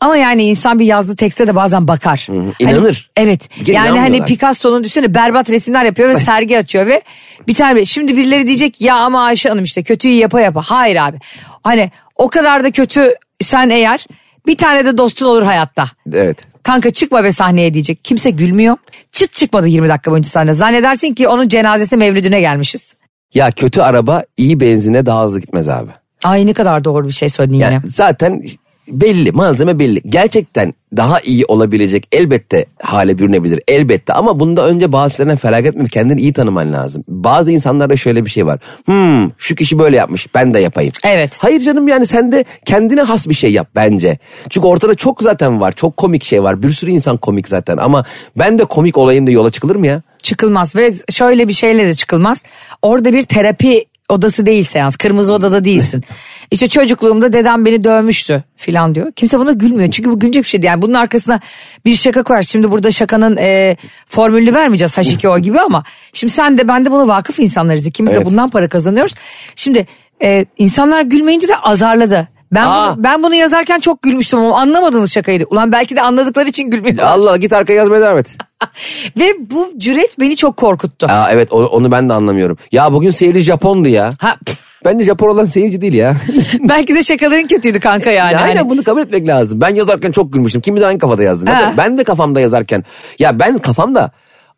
Ama 0.00 0.16
yani 0.16 0.44
insan 0.44 0.78
bir 0.78 0.86
yazdığı 0.86 1.16
tekste 1.16 1.46
de 1.46 1.56
bazen 1.56 1.88
bakar. 1.88 2.26
inanır. 2.60 3.10
Hani, 3.16 3.26
evet. 3.28 3.48
Bir 3.60 3.64
kere 3.64 3.76
Yani 3.76 3.98
hani. 3.98 4.24
Picasso'nun 4.24 4.84
düşünsene 4.84 5.14
berbat 5.14 5.50
resimler 5.50 5.84
yapıyor 5.84 6.08
ve 6.08 6.14
sergi 6.14 6.58
açıyor 6.58 6.86
ve 6.86 7.02
bir 7.48 7.54
tane 7.54 7.84
şimdi 7.84 8.16
birileri 8.16 8.46
diyecek 8.46 8.80
ya 8.80 8.94
ama 8.96 9.24
Ayşe 9.24 9.48
Hanım 9.48 9.64
işte 9.64 9.82
kötüyü 9.82 10.14
yapa 10.14 10.40
yapa. 10.40 10.62
Hayır 10.62 10.96
abi. 10.96 11.18
Hani 11.64 11.90
o 12.16 12.28
kadar 12.28 12.64
da 12.64 12.70
kötü 12.70 13.14
sen 13.40 13.70
eğer 13.70 14.06
bir 14.46 14.56
tane 14.56 14.84
de 14.84 14.98
dostun 14.98 15.26
olur 15.26 15.42
hayatta. 15.42 15.84
Evet. 16.12 16.38
Kanka 16.62 16.90
çıkma 16.90 17.24
be 17.24 17.32
sahneye 17.32 17.74
diyecek. 17.74 18.04
Kimse 18.04 18.30
gülmüyor. 18.30 18.76
Çıt 19.12 19.32
çıkmadı 19.32 19.68
20 19.68 19.88
dakika 19.88 20.10
boyunca 20.10 20.28
sahne. 20.30 20.52
Zannedersin 20.52 21.14
ki 21.14 21.28
onun 21.28 21.48
cenazesi 21.48 21.96
mevlüdüne 21.96 22.40
gelmişiz. 22.40 22.94
Ya 23.34 23.50
kötü 23.50 23.80
araba 23.80 24.24
iyi 24.36 24.60
benzine 24.60 25.06
daha 25.06 25.24
hızlı 25.24 25.40
gitmez 25.40 25.68
abi. 25.68 25.90
Ay 26.24 26.46
ne 26.46 26.52
kadar 26.52 26.84
doğru 26.84 27.08
bir 27.08 27.12
şey 27.12 27.28
söyledin 27.28 27.56
Yani 27.58 27.74
yine. 27.74 27.82
zaten 27.90 28.42
belli 28.88 29.32
malzeme 29.32 29.78
belli. 29.78 30.02
Gerçekten 30.06 30.74
daha 30.96 31.20
iyi 31.20 31.44
olabilecek 31.44 32.08
elbette 32.12 32.66
hale 32.82 33.18
bürünebilir 33.18 33.60
elbette 33.68 34.12
ama 34.12 34.40
bunda 34.40 34.66
önce 34.66 34.92
bazılarına 34.92 35.36
felaket 35.36 35.74
mi 35.74 35.88
kendini 35.88 36.20
iyi 36.20 36.32
tanıman 36.32 36.72
lazım. 36.72 37.04
Bazı 37.08 37.52
insanlarda 37.52 37.96
şöyle 37.96 38.24
bir 38.24 38.30
şey 38.30 38.46
var. 38.46 38.60
Hmm 38.84 39.30
şu 39.38 39.54
kişi 39.54 39.78
böyle 39.78 39.96
yapmış 39.96 40.34
ben 40.34 40.54
de 40.54 40.60
yapayım. 40.60 40.92
Evet. 41.04 41.38
Hayır 41.42 41.60
canım 41.60 41.88
yani 41.88 42.06
sen 42.06 42.32
de 42.32 42.44
kendine 42.64 43.02
has 43.02 43.28
bir 43.28 43.34
şey 43.34 43.52
yap 43.52 43.68
bence. 43.74 44.18
Çünkü 44.50 44.66
ortada 44.66 44.94
çok 44.94 45.22
zaten 45.22 45.60
var 45.60 45.72
çok 45.72 45.96
komik 45.96 46.24
şey 46.24 46.42
var 46.42 46.62
bir 46.62 46.72
sürü 46.72 46.90
insan 46.90 47.16
komik 47.16 47.48
zaten 47.48 47.76
ama 47.76 48.04
ben 48.38 48.58
de 48.58 48.64
komik 48.64 48.98
olayım 48.98 49.26
da 49.26 49.30
yola 49.30 49.50
çıkılır 49.50 49.76
mı 49.76 49.86
ya? 49.86 50.02
çıkılmaz 50.26 50.76
ve 50.76 50.92
şöyle 51.10 51.48
bir 51.48 51.52
şeyle 51.52 51.86
de 51.86 51.94
çıkılmaz. 51.94 52.42
Orada 52.82 53.12
bir 53.12 53.22
terapi 53.22 53.84
odası 54.08 54.46
değil 54.46 54.62
seans. 54.62 54.96
Kırmızı 54.96 55.32
odada 55.32 55.64
değilsin. 55.64 56.04
İşte 56.50 56.66
çocukluğumda 56.66 57.32
dedem 57.32 57.64
beni 57.64 57.84
dövmüştü 57.84 58.44
filan 58.56 58.94
diyor. 58.94 59.12
Kimse 59.12 59.38
buna 59.38 59.52
gülmüyor. 59.52 59.90
Çünkü 59.90 60.10
bu 60.10 60.18
gülecek 60.18 60.42
bir 60.42 60.48
şey 60.48 60.62
değil. 60.62 60.70
Yani 60.70 60.82
bunun 60.82 60.94
arkasına 60.94 61.40
bir 61.84 61.94
şaka 61.94 62.22
koyar. 62.22 62.42
Şimdi 62.42 62.70
burada 62.70 62.90
şakanın 62.90 63.36
e, 63.36 63.76
formülünü 64.06 64.54
vermeyeceğiz 64.54 64.92
H2O 64.98 65.38
gibi 65.42 65.60
ama 65.60 65.84
şimdi 66.12 66.32
sen 66.32 66.58
de 66.58 66.68
ben 66.68 66.84
de 66.84 66.90
buna 66.90 67.08
vakıf 67.08 67.38
insanlarız. 67.38 67.86
İkimiz 67.86 68.12
Evet. 68.12 68.22
de 68.22 68.26
bundan 68.26 68.48
para 68.50 68.68
kazanıyoruz. 68.68 69.14
Şimdi 69.56 69.86
e, 70.22 70.44
insanlar 70.58 71.02
gülmeyince 71.02 71.48
de 71.48 71.56
azarladı. 71.56 72.28
Ben 72.52 72.62
Aa. 72.66 72.94
bunu, 72.94 73.04
ben 73.04 73.22
bunu 73.22 73.34
yazarken 73.34 73.80
çok 73.80 74.02
gülmüştüm 74.02 74.38
ama 74.38 74.60
anlamadığınız 74.60 75.12
şakaydı. 75.12 75.44
Ulan 75.50 75.72
belki 75.72 75.96
de 75.96 76.02
anladıkları 76.02 76.48
için 76.48 76.70
gülmüyor. 76.70 76.98
Allah 76.98 77.36
git 77.36 77.52
arkaya 77.52 77.72
yazmaya 77.74 78.00
devam 78.00 78.18
et. 78.18 78.36
Ve 79.18 79.32
bu 79.50 79.72
cüret 79.78 80.20
beni 80.20 80.36
çok 80.36 80.56
korkuttu. 80.56 81.06
Aa, 81.10 81.30
evet 81.30 81.52
onu, 81.52 81.66
onu 81.66 81.90
ben 81.90 82.08
de 82.08 82.12
anlamıyorum. 82.12 82.58
Ya 82.72 82.92
bugün 82.92 83.10
seyirci 83.10 83.40
Japondu 83.40 83.88
ya. 83.88 84.10
Ha, 84.18 84.36
pf, 84.46 84.65
Bence 84.84 85.04
Japon 85.04 85.28
olan 85.28 85.44
seyirci 85.44 85.80
değil 85.80 85.92
ya. 85.92 86.16
Belki 86.60 86.94
de 86.94 87.02
şakaların 87.02 87.46
kötüydü 87.46 87.80
kanka 87.80 88.10
yani. 88.10 88.32
Ya 88.32 88.40
aynen 88.40 88.56
Hani- 88.56 88.70
bunu 88.70 88.82
kabul 88.84 89.00
etmek 89.00 89.28
lazım. 89.28 89.60
Ben 89.60 89.74
yazarken 89.74 90.12
çok 90.12 90.32
gülmüştüm. 90.32 90.60
Kim 90.60 90.76
bilir 90.76 90.84
hangi 90.84 90.98
kafada 90.98 91.22
yazdı. 91.22 91.44
Zaten 91.44 91.76
ben 91.76 91.98
de 91.98 92.04
kafamda 92.04 92.40
yazarken. 92.40 92.84
Ya 93.18 93.38
ben 93.38 93.58
kafamda 93.58 94.10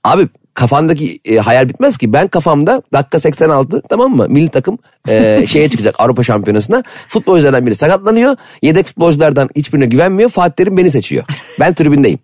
abi 0.04 0.28
kafandaki 0.54 1.18
e, 1.24 1.36
hayal 1.36 1.68
bitmez 1.68 1.96
ki. 1.96 2.12
Ben 2.12 2.28
kafamda 2.28 2.82
dakika 2.92 3.20
86 3.20 3.82
tamam 3.88 4.16
mı? 4.16 4.26
Milli 4.28 4.48
takım 4.48 4.78
e, 5.08 5.44
şeye 5.48 5.68
çıkacak 5.68 5.94
Avrupa 5.98 6.22
Şampiyonası'na. 6.22 6.82
Futbolculardan 7.08 7.66
biri 7.66 7.74
sakatlanıyor. 7.74 8.36
Yedek 8.62 8.86
futbolculardan 8.86 9.50
hiçbirine 9.56 9.86
güvenmiyor. 9.86 10.30
Fatih 10.30 10.54
Terim 10.54 10.76
beni 10.76 10.90
seçiyor. 10.90 11.24
Ben 11.60 11.74
tribündeyim. 11.74 12.18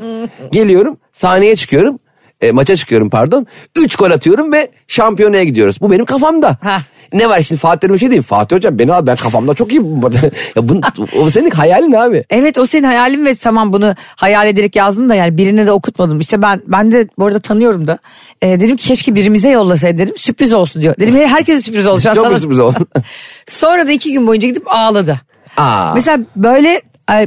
Geliyorum 0.52 0.96
sahneye 1.12 1.56
çıkıyorum. 1.56 1.98
E, 2.40 2.52
maça 2.52 2.76
çıkıyorum 2.76 3.10
pardon. 3.10 3.46
Üç 3.76 3.96
gol 3.96 4.10
atıyorum 4.10 4.52
ve 4.52 4.70
şampiyonaya 4.88 5.44
gidiyoruz. 5.44 5.80
Bu 5.80 5.90
benim 5.90 6.04
kafamda. 6.04 6.56
Heh. 6.62 6.80
Ne 7.12 7.28
var 7.28 7.40
şimdi 7.40 7.60
Fatih 7.60 7.80
Terim'e 7.80 7.98
şey 7.98 8.08
diyeyim. 8.08 8.22
Fatih 8.22 8.56
Hocam 8.56 8.78
beni 8.78 8.92
al 8.92 9.06
ben 9.06 9.16
kafamda 9.16 9.54
çok 9.54 9.72
iyi. 9.72 9.80
ya 10.56 10.68
bunu, 10.68 10.80
o 11.18 11.30
senin 11.30 11.50
hayalin 11.50 11.92
abi. 11.92 12.24
Evet 12.30 12.58
o 12.58 12.66
senin 12.66 12.82
hayalin 12.82 13.24
ve 13.26 13.34
tamam 13.34 13.72
bunu 13.72 13.94
hayal 14.16 14.46
ederek 14.46 14.76
yazdın 14.76 15.08
da 15.08 15.14
yani 15.14 15.38
birine 15.38 15.66
de 15.66 15.72
okutmadım. 15.72 16.20
İşte 16.20 16.42
ben 16.42 16.62
ben 16.66 16.92
de 16.92 17.08
bu 17.18 17.26
arada 17.26 17.38
tanıyorum 17.38 17.86
da. 17.86 17.98
Ee, 18.42 18.60
dedim 18.60 18.76
ki 18.76 18.88
keşke 18.88 19.14
birimize 19.14 19.50
yollasaydı 19.50 19.98
dedim. 19.98 20.14
Sürpriz 20.16 20.52
olsun 20.52 20.82
diyor. 20.82 20.94
Dedim 21.00 21.14
"Hey, 21.16 21.26
herkese 21.26 21.60
sürpriz 21.62 21.86
olsun. 21.86 22.10
Çok 22.14 22.26
Sana- 22.26 22.38
sürpriz 22.38 22.58
oldu. 22.58 22.86
Sonra 23.46 23.86
da 23.86 23.92
iki 23.92 24.12
gün 24.12 24.26
boyunca 24.26 24.48
gidip 24.48 24.74
ağladı. 24.74 25.20
Aa. 25.56 25.92
Mesela 25.94 26.18
böyle 26.36 26.68
e, 26.74 26.82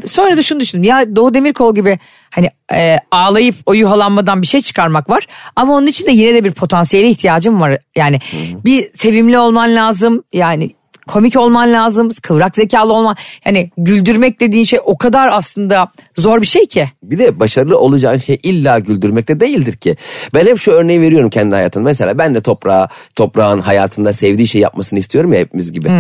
sonra 0.05 0.37
da 0.37 0.41
şunu 0.41 0.59
düşündüm. 0.59 0.83
Ya 0.83 1.15
Doğu 1.15 1.33
Demirkol 1.33 1.75
gibi 1.75 1.99
hani 2.29 2.49
e, 2.73 2.97
ağlayıp 3.11 3.55
o 3.65 3.73
yuhalanmadan 3.73 4.41
bir 4.41 4.47
şey 4.47 4.61
çıkarmak 4.61 5.09
var. 5.09 5.27
Ama 5.55 5.73
onun 5.73 5.87
için 5.87 6.07
de 6.07 6.11
yine 6.11 6.33
de 6.33 6.43
bir 6.43 6.51
potansiyele 6.51 7.09
ihtiyacım 7.09 7.61
var. 7.61 7.77
Yani 7.95 8.19
bir 8.65 8.89
sevimli 8.95 9.37
olman 9.37 9.75
lazım. 9.75 10.23
Yani 10.33 10.71
komik 11.07 11.37
olman 11.37 11.73
lazım. 11.73 12.09
Kıvrak 12.21 12.55
zekalı 12.55 12.93
olman. 12.93 13.15
Yani 13.45 13.71
güldürmek 13.77 14.39
dediğin 14.39 14.63
şey 14.63 14.79
o 14.85 14.97
kadar 14.97 15.29
aslında 15.31 15.91
zor 16.17 16.41
bir 16.41 16.47
şey 16.47 16.65
ki. 16.65 16.89
Bir 17.03 17.19
de 17.19 17.39
başarılı 17.39 17.79
olacağın 17.79 18.17
şey 18.17 18.39
illa 18.43 18.79
güldürmekte 18.79 19.39
değildir 19.39 19.73
ki. 19.73 19.95
Ben 20.33 20.45
hep 20.45 20.59
şu 20.59 20.71
örneği 20.71 21.01
veriyorum 21.01 21.29
kendi 21.29 21.55
hayatımda. 21.55 21.85
Mesela 21.85 22.17
ben 22.17 22.35
de 22.35 22.41
toprağa, 22.41 22.87
toprağın 23.15 23.59
hayatında 23.59 24.13
sevdiği 24.13 24.47
şey 24.47 24.61
yapmasını 24.61 24.99
istiyorum 24.99 25.33
ya 25.33 25.39
hepimiz 25.39 25.71
gibi. 25.71 25.91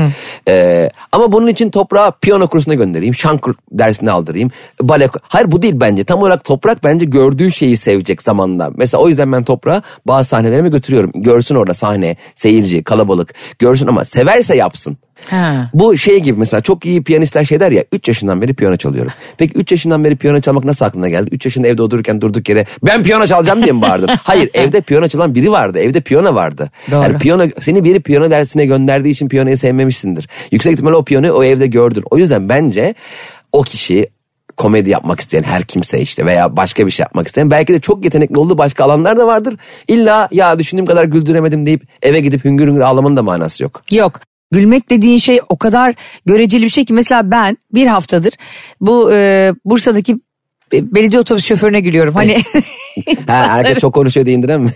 Ee, 0.47 0.89
ama 1.11 1.31
bunun 1.31 1.47
için 1.47 1.69
toprağa 1.69 2.11
piyano 2.11 2.47
kursuna 2.47 2.73
göndereyim. 2.73 3.15
Şan 3.15 3.39
dersini 3.71 4.11
aldırayım. 4.11 4.51
Bale 4.81 5.09
Hayır 5.21 5.51
bu 5.51 5.61
değil 5.61 5.73
bence. 5.77 6.03
Tam 6.03 6.21
olarak 6.21 6.43
toprak 6.43 6.83
bence 6.83 7.05
gördüğü 7.05 7.51
şeyi 7.51 7.77
sevecek 7.77 8.21
zamanla. 8.21 8.71
Mesela 8.75 9.03
o 9.03 9.09
yüzden 9.09 9.31
ben 9.31 9.43
toprağa 9.43 9.81
bazı 10.07 10.29
sahnelerime 10.29 10.69
götürüyorum. 10.69 11.11
Görsün 11.15 11.55
orada 11.55 11.73
sahne, 11.73 12.15
seyirci, 12.35 12.83
kalabalık. 12.83 13.33
Görsün 13.59 13.87
ama 13.87 14.05
severse 14.05 14.55
yapsın. 14.55 14.97
Ha. 15.29 15.69
Bu 15.73 15.97
şey 15.97 16.19
gibi 16.19 16.39
mesela 16.39 16.61
çok 16.61 16.85
iyi 16.85 17.03
piyanistler 17.03 17.43
şey 17.43 17.59
der 17.59 17.71
ya 17.71 17.83
3 17.91 18.07
yaşından 18.07 18.41
beri 18.41 18.53
piyano 18.53 18.77
çalıyorum. 18.77 19.11
Peki 19.37 19.53
3 19.53 19.71
yaşından 19.71 20.03
beri 20.03 20.15
piyano 20.15 20.41
çalmak 20.41 20.63
nasıl 20.63 20.85
aklına 20.85 21.09
geldi? 21.09 21.29
3 21.31 21.45
yaşında 21.45 21.67
evde 21.67 21.81
otururken 21.81 22.21
durduk 22.21 22.49
yere 22.49 22.65
ben 22.85 23.03
piyano 23.03 23.25
çalacağım 23.25 23.61
diye 23.61 23.71
mi 23.71 23.81
bağırdın? 23.81 24.07
Hayır 24.23 24.49
evde 24.53 24.81
piyano 24.81 25.07
çalan 25.07 25.35
biri 25.35 25.51
vardı. 25.51 25.79
Evde 25.79 26.01
piyano 26.01 26.35
vardı. 26.35 26.71
Doğru. 26.91 27.03
Yani 27.03 27.17
piyano 27.17 27.45
seni 27.59 27.83
biri 27.83 27.99
piyano 27.99 28.31
dersine 28.31 28.65
gönderdiği 28.65 29.11
için 29.11 29.29
piyanoyu 29.29 29.57
sevmemişsindir. 29.57 30.29
Yüksek 30.51 30.73
ihtimalle 30.73 30.95
o 30.95 31.03
piyanoyu 31.03 31.33
o 31.33 31.43
evde 31.43 31.67
gördün. 31.67 32.03
O 32.11 32.17
yüzden 32.17 32.49
bence 32.49 32.95
o 33.51 33.61
kişi 33.61 34.09
komedi 34.57 34.89
yapmak 34.89 35.19
isteyen 35.19 35.43
her 35.43 35.63
kimse 35.63 36.01
işte 36.01 36.25
veya 36.25 36.57
başka 36.57 36.85
bir 36.85 36.91
şey 36.91 37.03
yapmak 37.03 37.27
isteyen 37.27 37.51
belki 37.51 37.73
de 37.73 37.79
çok 37.79 38.03
yetenekli 38.03 38.37
olduğu 38.37 38.57
başka 38.57 38.83
alanlar 38.83 39.17
da 39.17 39.27
vardır. 39.27 39.55
İlla 39.87 40.27
ya 40.31 40.59
düşündüğüm 40.59 40.85
kadar 40.85 41.03
güldüremedim 41.05 41.65
deyip 41.65 41.83
eve 42.01 42.19
gidip 42.19 42.45
hüngür 42.45 42.67
hüngür 42.67 42.81
ağlamanın 42.81 43.17
da 43.17 43.23
manası 43.23 43.63
yok. 43.63 43.83
Yok. 43.91 44.19
Gülmek 44.53 44.89
dediğin 44.89 45.17
şey 45.17 45.39
o 45.49 45.57
kadar 45.57 45.95
göreceli 46.25 46.63
bir 46.63 46.69
şey 46.69 46.85
ki 46.85 46.93
mesela 46.93 47.31
ben 47.31 47.57
bir 47.73 47.87
haftadır 47.87 48.33
bu 48.81 49.13
e, 49.13 49.51
Bursa'daki 49.65 50.15
be- 50.73 50.95
belediye 50.95 51.19
otobüs 51.21 51.45
şoförüne 51.45 51.79
gülüyorum. 51.79 52.13
Hani 52.13 52.37
Ha, 53.27 53.47
herkes 53.49 53.79
çok 53.79 53.93
konuşuyor 53.93 54.25
diye 54.25 54.35
indiren 54.37 54.61
mi? 54.61 54.69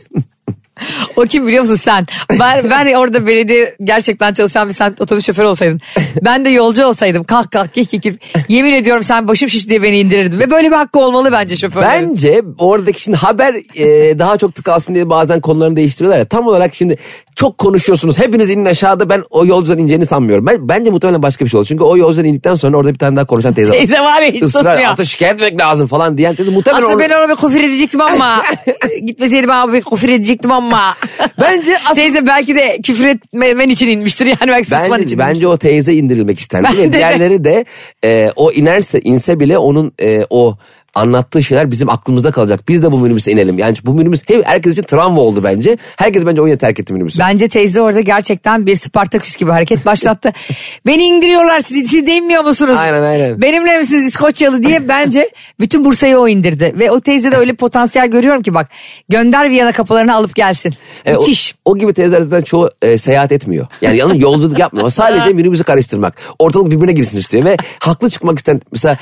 o 1.15 1.21
kim 1.21 1.47
biliyor 1.47 1.61
musun 1.63 1.75
sen? 1.75 2.05
Ben, 2.39 2.69
ben 2.69 2.93
orada 2.93 3.27
belediye 3.27 3.75
gerçekten 3.83 4.33
çalışan 4.33 4.69
bir 4.69 4.73
sen 4.73 4.95
otobüs 4.99 5.25
şoförü 5.25 5.45
olsaydın. 5.47 5.81
Ben 6.25 6.45
de 6.45 6.49
yolcu 6.49 6.85
olsaydım 6.85 7.23
kalk 7.23 7.51
kalk 7.51 7.73
kik 7.73 7.89
kik. 8.03 8.23
Yemin 8.49 8.73
ediyorum 8.73 9.03
sen 9.03 9.27
başım 9.27 9.49
şiş 9.49 9.69
diye 9.69 9.83
beni 9.83 9.99
indirirdin. 9.99 10.39
Ve 10.39 10.51
böyle 10.51 10.67
bir 10.71 10.75
hakkı 10.75 10.99
olmalı 10.99 11.31
bence 11.31 11.57
şoförlerin. 11.57 12.09
Bence 12.09 12.41
oradaki 12.57 13.01
şimdi 13.01 13.17
haber 13.17 13.53
e, 13.75 14.19
daha 14.19 14.37
çok 14.37 14.55
tıkalsın 14.55 14.95
diye 14.95 15.09
bazen 15.09 15.39
konularını 15.41 15.75
değiştiriyorlar 15.75 16.19
ya. 16.19 16.25
Tam 16.25 16.47
olarak 16.47 16.75
şimdi 16.75 16.97
çok 17.37 17.57
konuşuyorsunuz. 17.57 18.19
Hepiniz 18.19 18.49
inin 18.49 18.65
aşağıda 18.65 19.09
ben 19.09 19.23
o 19.29 19.45
yolcudan 19.45 19.77
ineceğini 19.77 20.05
sanmıyorum. 20.05 20.45
Ben, 20.45 20.69
bence 20.69 20.89
muhtemelen 20.89 21.23
başka 21.23 21.45
bir 21.45 21.49
şey 21.49 21.57
oldu. 21.57 21.67
Çünkü 21.67 21.83
o 21.83 21.97
yolcudan 21.97 22.25
indikten 22.25 22.55
sonra 22.55 22.77
orada 22.77 22.93
bir 22.93 22.99
tane 22.99 23.15
daha 23.15 23.25
konuşan 23.25 23.53
teyze 23.53 23.71
var. 23.71 23.77
Teyze 23.77 23.99
var 23.99 24.21
ya 24.21 24.31
hiç 24.31 24.41
Israr, 24.41 24.63
susmuyor. 24.63 24.85
aslında 24.85 25.05
şikayet 25.05 25.35
etmek 25.35 25.59
lazım 25.59 25.87
falan 25.87 26.17
diyen 26.17 26.35
teyze 26.35 26.51
muhtemelen 26.51 26.83
Aslında 26.83 26.99
ben 26.99 27.09
ona 27.09 27.29
bir 27.29 27.35
kufür 27.35 27.61
edecektim 27.61 28.01
ama 28.01 28.43
gitmeseydim 29.05 29.51
abi 29.51 29.73
bir 29.73 29.81
kufür 29.81 30.09
edecektim 30.09 30.51
ama. 30.51 30.95
Bence 31.41 31.77
aslında 31.83 31.95
Teyze 31.95 32.27
belki 32.27 32.55
de 32.55 32.79
küfür 32.83 33.07
etmemen 33.07 33.69
için 33.69 33.87
inmiştir 33.87 34.25
yani 34.25 34.47
belki 34.47 34.67
susman 34.67 34.91
Bence, 34.91 35.03
için 35.03 35.19
bence 35.19 35.29
inmiştir. 35.29 35.47
o 35.47 35.57
teyze 35.57 35.93
indirilmek 35.93 36.39
istendi. 36.39 36.77
Ve 36.77 36.83
de. 36.83 36.93
diğerleri 36.93 37.43
de 37.43 37.65
e, 38.05 38.31
o 38.35 38.51
inerse 38.51 38.99
inse 39.03 39.39
bile 39.39 39.57
onun 39.57 39.91
e, 40.01 40.25
o 40.29 40.57
anlattığı 40.97 41.43
şeyler 41.43 41.71
bizim 41.71 41.89
aklımızda 41.89 42.31
kalacak. 42.31 42.59
Biz 42.67 42.83
de 42.83 42.91
bu 42.91 42.99
minibüse 42.99 43.31
inelim. 43.31 43.59
Yani 43.59 43.77
bu 43.83 43.93
minibüs 43.93 44.21
hep 44.27 44.45
herkes 44.45 44.73
için 44.73 44.83
travma 44.83 45.21
oldu 45.21 45.43
bence. 45.43 45.77
Herkes 45.95 46.25
bence 46.25 46.41
o 46.41 46.57
terk 46.57 46.79
etti 46.79 46.93
minibüsü. 46.93 47.19
Bence 47.19 47.47
teyze 47.47 47.81
orada 47.81 48.01
gerçekten 48.01 48.65
bir 48.65 48.75
Spartaküs 48.75 49.35
gibi 49.35 49.51
hareket 49.51 49.85
başlattı. 49.85 50.31
Beni 50.85 51.03
indiriyorlar 51.03 51.59
siz, 51.59 51.89
siz 51.89 52.07
de 52.07 52.15
inmiyor 52.15 52.43
musunuz? 52.43 52.75
Aynen, 52.79 53.03
aynen. 53.03 53.41
Benimle 53.41 53.77
misiniz 53.77 54.07
İskoçyalı 54.07 54.63
diye 54.63 54.89
bence 54.89 55.29
bütün 55.59 55.83
Bursa'yı 55.83 56.17
o 56.17 56.27
indirdi. 56.27 56.75
Ve 56.79 56.91
o 56.91 56.99
teyze 56.99 57.31
de 57.31 57.35
öyle 57.35 57.53
potansiyel 57.53 58.07
görüyorum 58.07 58.41
ki 58.41 58.53
bak 58.53 58.69
gönder 59.09 59.49
Viyana 59.49 59.71
kapılarını 59.71 60.15
alıp 60.15 60.35
gelsin. 60.35 60.73
E, 61.05 61.15
o, 61.15 61.19
Müthiş. 61.19 61.55
o 61.65 61.77
gibi 61.77 61.93
teyzeler 61.93 62.21
zaten 62.21 62.41
çoğu 62.41 62.69
e, 62.81 62.97
seyahat 62.97 63.31
etmiyor. 63.31 63.67
Yani 63.81 63.97
yanında 63.97 64.15
yolculuk 64.15 64.59
yapmıyor. 64.59 64.87
O 64.87 64.89
sadece 64.89 65.29
minibüsü 65.33 65.63
karıştırmak. 65.63 66.15
Ortalık 66.39 66.71
birbirine 66.71 66.91
girsin 66.91 67.17
istiyor 67.17 67.45
ve 67.45 67.57
haklı 67.79 68.09
çıkmak 68.09 68.37
isteyen 68.37 68.61
mesela 68.71 68.97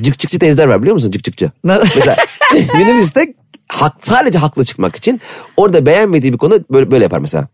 cıkçıkçı 0.00 0.38
teyzeler 0.38 0.68
var 0.68 0.80
biliyor 0.80 0.94
musun 0.94 1.10
cıkçıkçı? 1.10 1.50
Mesela 1.64 2.16
minibüste 2.74 3.34
hak, 3.68 3.92
sadece 4.02 4.38
haklı 4.38 4.64
çıkmak 4.64 4.96
için 4.96 5.20
orada 5.56 5.86
beğenmediği 5.86 6.32
bir 6.32 6.38
konu 6.38 6.64
böyle, 6.70 6.90
böyle 6.90 7.04
yapar 7.04 7.18
mesela. 7.18 7.48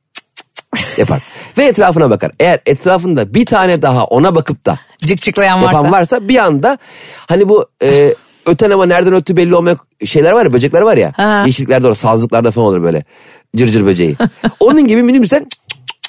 Yapar. 0.97 1.23
ve 1.59 1.65
etrafına 1.65 2.11
bakar. 2.11 2.31
Eğer 2.41 2.61
etrafında 2.67 3.35
bir 3.35 3.47
tane 3.47 3.83
daha 3.83 4.05
ona 4.05 4.35
bakıp 4.35 4.67
da 4.67 4.79
Cıkçıklayan 4.99 5.63
varsa. 5.63 5.77
yapan 5.77 5.93
varsa 5.93 6.29
bir 6.29 6.37
anda 6.37 6.79
hani 7.27 7.49
bu 7.49 7.67
e, 7.83 8.15
öten 8.47 8.71
ama 8.71 8.87
nereden 8.87 9.13
öttü 9.13 9.37
belli 9.37 9.55
olmayan 9.55 9.79
şeyler 10.05 10.33
var 10.33 10.45
ya 10.45 10.53
böcekler 10.53 10.81
var 10.81 10.97
ya. 10.97 11.13
Ha. 11.17 11.43
Yeşilliklerde 11.47 11.87
olur 11.87 11.95
sazlıklarda 11.95 12.51
falan 12.51 12.67
olur 12.69 12.83
böyle 12.83 13.05
cırcır 13.57 13.87
böceği. 13.87 14.17
Onun 14.61 14.87
gibi 14.87 15.03
minibüsen 15.03 15.47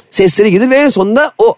sesleri 0.09 0.51
gelir 0.51 0.69
ve 0.69 0.75
en 0.77 0.89
sonunda 0.89 1.31
o 1.37 1.55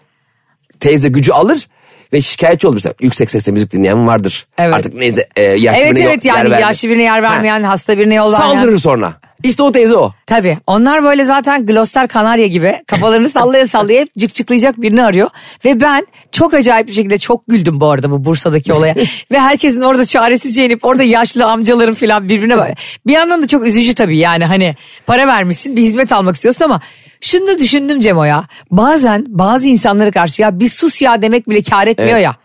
teyze 0.80 1.08
gücü 1.08 1.32
alır 1.32 1.68
ve 2.12 2.20
şikayetçi 2.20 2.66
olur. 2.66 2.74
Mesela 2.74 2.94
yüksek 3.00 3.30
sesle 3.30 3.52
müzik 3.52 3.72
dinleyen 3.72 4.06
vardır. 4.06 4.46
Evet. 4.58 4.74
Artık 4.74 4.94
neyse 4.94 5.28
e, 5.36 5.42
yaşlı 5.42 5.80
Evet 5.82 5.96
birine 5.96 6.08
evet 6.08 6.24
yer 6.24 6.36
yani 6.46 6.60
yaşlı 6.62 6.88
birine 6.88 7.02
yer 7.02 7.22
Ha. 7.22 7.32
vermeyen, 7.34 7.62
hasta 7.62 7.98
birine 7.98 8.14
yol 8.14 8.32
vermeyen. 8.32 8.54
Saldırır 8.54 8.78
sonra. 8.78 9.12
İşte 9.44 9.62
o 9.62 9.72
teyze 9.72 9.96
o. 9.96 10.12
Tabii 10.26 10.58
onlar 10.66 11.04
böyle 11.04 11.24
zaten 11.24 11.66
Gloucester 11.66 12.08
Kanarya 12.08 12.46
gibi 12.46 12.82
kafalarını 12.86 13.28
sallaya 13.28 13.66
sallaya 13.66 14.00
hep 14.00 14.14
cıkçıklayacak 14.18 14.82
birini 14.82 15.04
arıyor. 15.04 15.30
Ve 15.64 15.80
ben 15.80 16.06
çok 16.32 16.54
acayip 16.54 16.88
bir 16.88 16.92
şekilde 16.92 17.18
çok 17.18 17.48
güldüm 17.48 17.80
bu 17.80 17.86
arada 17.86 18.10
bu 18.10 18.24
Bursa'daki 18.24 18.72
olaya. 18.72 18.94
Ve 19.30 19.40
herkesin 19.40 19.80
orada 19.80 20.04
çaresizce 20.04 20.66
inip 20.66 20.84
orada 20.84 21.02
yaşlı 21.02 21.46
amcaların 21.46 21.94
falan 21.94 22.28
birbirine 22.28 22.56
bak. 22.56 22.70
Bir 23.06 23.12
yandan 23.12 23.42
da 23.42 23.46
çok 23.46 23.66
üzücü 23.66 23.94
tabii 23.94 24.18
yani 24.18 24.44
hani 24.44 24.76
para 25.06 25.26
vermişsin 25.26 25.76
bir 25.76 25.82
hizmet 25.82 26.12
almak 26.12 26.34
istiyorsun 26.34 26.64
ama 26.64 26.80
şunu 27.20 27.46
da 27.46 27.58
düşündüm 27.58 28.00
Cemo 28.00 28.24
ya. 28.24 28.44
Bazen 28.70 29.24
bazı 29.28 29.68
insanlara 29.68 30.10
karşı 30.10 30.42
ya 30.42 30.60
bir 30.60 30.68
sus 30.68 31.02
ya 31.02 31.22
demek 31.22 31.48
bile 31.50 31.62
kar 31.62 31.86
etmiyor 31.86 32.12
Evet. 32.12 32.24
ya. 32.24 32.36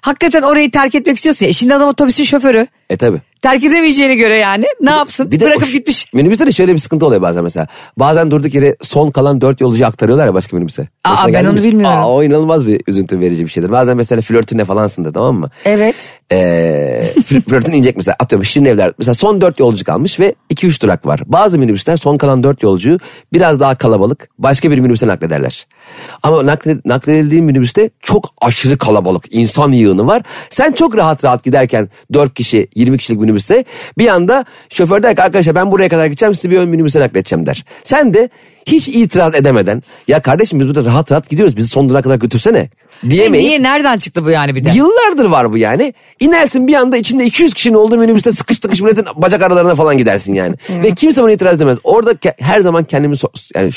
Hakikaten 0.00 0.42
orayı 0.42 0.70
terk 0.70 0.94
etmek 0.94 1.16
istiyorsun 1.16 1.46
ya. 1.46 1.50
E 1.50 1.52
Şimdi 1.52 1.74
adam 1.74 1.88
otobüsün 1.88 2.24
şoförü. 2.24 2.66
E 2.90 2.96
tabi. 2.96 3.18
Terk 3.42 3.64
edemeyeceğine 3.64 4.14
göre 4.14 4.36
yani 4.36 4.64
ne 4.80 4.90
yapsın? 4.90 5.30
Bir 5.30 5.40
de 5.40 5.44
Bırakıp 5.44 5.62
o 5.62 5.66
ş- 5.66 5.72
gitmiş. 5.78 6.12
Minibüste 6.14 6.46
de 6.46 6.52
şöyle 6.52 6.72
bir 6.72 6.78
sıkıntı 6.78 7.06
oluyor 7.06 7.22
bazen 7.22 7.42
mesela. 7.42 7.66
Bazen 7.96 8.30
durduk 8.30 8.54
yere 8.54 8.76
son 8.82 9.10
kalan 9.10 9.40
dört 9.40 9.60
yolcuyu 9.60 9.86
aktarıyorlar 9.86 10.26
ya 10.26 10.34
başka 10.34 10.56
minibüse. 10.56 10.88
Aa, 11.04 11.10
Başına 11.12 11.32
ben 11.32 11.44
onu 11.44 11.52
mi? 11.52 11.62
bilmiyorum. 11.62 11.98
Aa, 11.98 12.14
o 12.14 12.22
inanılmaz 12.22 12.66
bir 12.66 12.80
üzüntü 12.86 13.20
verici 13.20 13.44
bir 13.44 13.50
şeydir. 13.50 13.70
Bazen 13.70 13.96
mesela 13.96 14.22
flörtünle 14.22 14.64
falansın 14.64 15.04
da 15.04 15.12
tamam 15.12 15.34
mı? 15.36 15.50
Evet. 15.64 16.08
Ee, 16.32 17.02
fl- 17.18 17.40
flörtün 17.40 17.72
inecek 17.72 17.96
mesela 17.96 18.16
atıyorum 18.18 18.44
Şirin 18.44 18.64
Evler. 18.64 18.92
Mesela 18.98 19.14
son 19.14 19.40
dört 19.40 19.60
yolcu 19.60 19.84
kalmış 19.84 20.20
ve 20.20 20.34
iki 20.48 20.66
üç 20.66 20.82
durak 20.82 21.06
var. 21.06 21.20
Bazı 21.26 21.58
minibüsler 21.58 21.96
son 21.96 22.16
kalan 22.16 22.42
dört 22.42 22.62
yolcuyu 22.62 22.98
biraz 23.32 23.60
daha 23.60 23.74
kalabalık 23.74 24.28
başka 24.38 24.70
bir 24.70 24.78
minibüse 24.78 25.06
naklederler. 25.06 25.66
Ama 26.22 26.46
nakle, 26.46 26.76
nakledildiği 26.84 27.42
minibüste 27.42 27.90
çok 28.00 28.34
aşırı 28.40 28.78
kalabalık 28.78 29.24
insan 29.34 29.72
yığını 29.72 30.06
var. 30.06 30.22
Sen 30.50 30.72
çok 30.72 30.96
rahat 30.96 31.24
rahat 31.24 31.44
giderken 31.44 31.88
dört 32.12 32.34
kişi 32.34 32.68
20 32.74 32.98
kişilik 32.98 33.20
minibüste 33.20 33.64
bir 33.98 34.08
anda 34.08 34.44
şoför 34.68 35.02
der 35.02 35.16
ki 35.16 35.22
arkadaşlar 35.22 35.54
ben 35.54 35.72
buraya 35.72 35.88
kadar 35.88 36.06
gideceğim 36.06 36.34
sizi 36.34 36.50
bir 36.50 36.58
ön 36.58 36.68
minibüse 36.68 37.00
nakledeceğim 37.00 37.46
der. 37.46 37.64
Sen 37.84 38.14
de 38.14 38.28
hiç 38.66 38.88
itiraz 38.88 39.34
edemeden 39.34 39.82
ya 40.08 40.22
kardeşim 40.22 40.60
biz 40.60 40.68
burada 40.68 40.84
rahat 40.84 41.12
rahat 41.12 41.30
gidiyoruz 41.30 41.56
bizi 41.56 41.68
son 41.68 41.88
durana 41.88 42.02
kadar 42.02 42.16
götürsene 42.16 42.68
E 43.06 43.10
diyemeyip 43.10 43.46
niye 43.46 43.62
nereden 43.62 43.98
çıktı 43.98 44.24
bu 44.24 44.30
yani 44.30 44.54
bir 44.54 44.64
de? 44.64 44.70
Yıllardır 44.74 45.24
var 45.24 45.52
bu 45.52 45.58
yani. 45.58 45.94
İnersin 46.20 46.66
bir 46.66 46.74
anda 46.74 46.96
içinde 46.96 47.24
200 47.24 47.54
kişinin 47.54 47.74
olduğu 47.74 47.96
minibüste 47.98 48.32
sıkış 48.32 48.58
tıkış 48.58 48.80
milletin 48.80 49.04
bacak 49.16 49.42
aralarına 49.42 49.74
falan 49.74 49.98
gidersin 49.98 50.34
yani. 50.34 50.56
Ve 50.70 50.90
kimse 50.90 51.22
buna 51.22 51.32
itiraz 51.32 51.56
edemez. 51.56 51.78
Orada 51.84 52.14
her 52.38 52.60
zaman 52.60 52.84
kendimi 52.84 53.14
so- 53.14 53.58
yani 53.58 53.70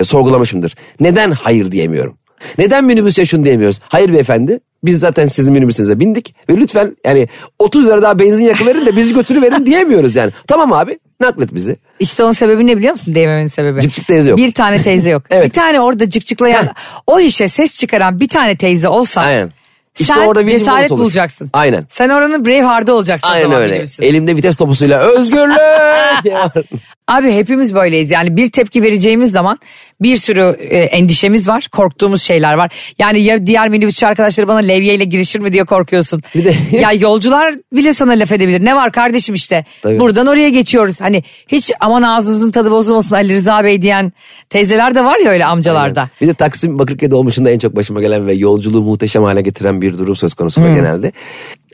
e, 0.00 0.04
sorgulamışımdır. 0.04 0.74
Neden 1.00 1.30
hayır 1.30 1.72
diyemiyorum? 1.72 2.16
Neden 2.58 2.84
minibüse 2.84 3.26
şunu 3.26 3.44
diyemiyoruz? 3.44 3.80
Hayır 3.88 4.12
beyefendi 4.12 4.60
biz 4.84 4.98
zaten 4.98 5.26
sizin 5.26 5.52
minibüsünüze 5.54 6.00
bindik 6.00 6.34
ve 6.50 6.56
lütfen 6.56 6.96
yani 7.04 7.28
30 7.58 7.86
lira 7.86 8.02
daha 8.02 8.18
benzin 8.18 8.44
yakıverin 8.44 8.86
de 8.86 8.96
bizi 8.96 9.14
götürüverin 9.14 9.66
diyemiyoruz 9.66 10.16
yani. 10.16 10.32
Tamam 10.46 10.72
abi 10.72 10.98
naklet 11.24 11.54
bizi. 11.54 11.76
İşte 12.00 12.24
onun 12.24 12.32
sebebi 12.32 12.66
ne 12.66 12.76
biliyor 12.76 12.92
musun 12.92 13.14
diyememenin 13.14 13.46
sebebi? 13.48 13.80
Cık 13.80 13.92
cık 13.94 14.06
teyze 14.08 14.30
yok. 14.30 14.38
Bir 14.38 14.52
tane 14.54 14.82
teyze 14.82 15.10
yok. 15.10 15.22
Evet. 15.30 15.46
Bir 15.46 15.50
tane 15.52 15.80
orada 15.80 16.10
cıkcıklayan 16.10 16.68
o 17.06 17.20
işe 17.20 17.48
ses 17.48 17.80
çıkaran 17.80 18.20
bir 18.20 18.28
tane 18.28 18.56
teyze 18.56 18.88
olsa 18.88 19.20
Aynen. 19.20 19.52
İşte 19.98 20.14
sen 20.14 20.26
orada 20.26 20.46
cesaret 20.46 20.92
olur. 20.92 21.00
bulacaksın. 21.00 21.50
Aynen. 21.52 21.86
Sen 21.88 22.08
oranın 22.08 22.46
Braveheart'ı 22.46 22.94
olacaksın. 22.94 23.28
Aynen 23.28 23.52
öyle. 23.52 23.72
minibüsün. 23.72 24.02
Elimde 24.02 24.36
vites 24.36 24.56
topusuyla 24.56 25.00
özgürlük. 25.00 25.56
Abi 27.08 27.32
hepimiz 27.32 27.74
böyleyiz 27.74 28.10
yani 28.10 28.36
bir 28.36 28.50
tepki 28.50 28.82
vereceğimiz 28.82 29.32
zaman 29.32 29.58
bir 30.00 30.16
sürü 30.16 30.56
e, 30.58 30.78
endişemiz 30.78 31.48
var 31.48 31.68
korktuğumuz 31.72 32.22
şeyler 32.22 32.54
var. 32.54 32.72
Yani 32.98 33.20
ya 33.20 33.46
diğer 33.46 33.68
minibüsçü 33.68 34.06
arkadaşları 34.06 34.48
bana 34.48 34.58
levyeyle 34.58 35.04
girişir 35.04 35.40
mi 35.40 35.52
diye 35.52 35.64
korkuyorsun. 35.64 36.22
Bir 36.34 36.44
de- 36.44 36.54
ya 36.76 36.92
yolcular 36.92 37.54
bile 37.72 37.92
sana 37.92 38.12
laf 38.12 38.32
edebilir 38.32 38.64
ne 38.64 38.76
var 38.76 38.92
kardeşim 38.92 39.34
işte 39.34 39.64
Tabii. 39.82 39.98
buradan 39.98 40.26
oraya 40.26 40.48
geçiyoruz. 40.50 41.00
Hani 41.00 41.22
hiç 41.48 41.72
aman 41.80 42.02
ağzımızın 42.02 42.50
tadı 42.50 42.70
bozulmasın 42.70 43.14
Ali 43.14 43.34
Rıza 43.34 43.64
Bey 43.64 43.82
diyen 43.82 44.12
teyzeler 44.50 44.94
de 44.94 45.04
var 45.04 45.18
ya 45.18 45.30
öyle 45.30 45.44
amcalarda. 45.44 46.08
Bir 46.20 46.26
de 46.26 46.34
Taksim 46.34 46.78
Bakırköy 46.78 47.10
dolmuşunda 47.10 47.50
en 47.50 47.58
çok 47.58 47.76
başıma 47.76 48.00
gelen 48.00 48.26
ve 48.26 48.34
yolculuğu 48.34 48.82
muhteşem 48.82 49.22
hale 49.24 49.42
getiren 49.42 49.82
bir 49.82 49.98
durum 49.98 50.16
söz 50.16 50.34
konusu 50.34 50.62
var 50.62 50.74
genelde. 50.74 51.12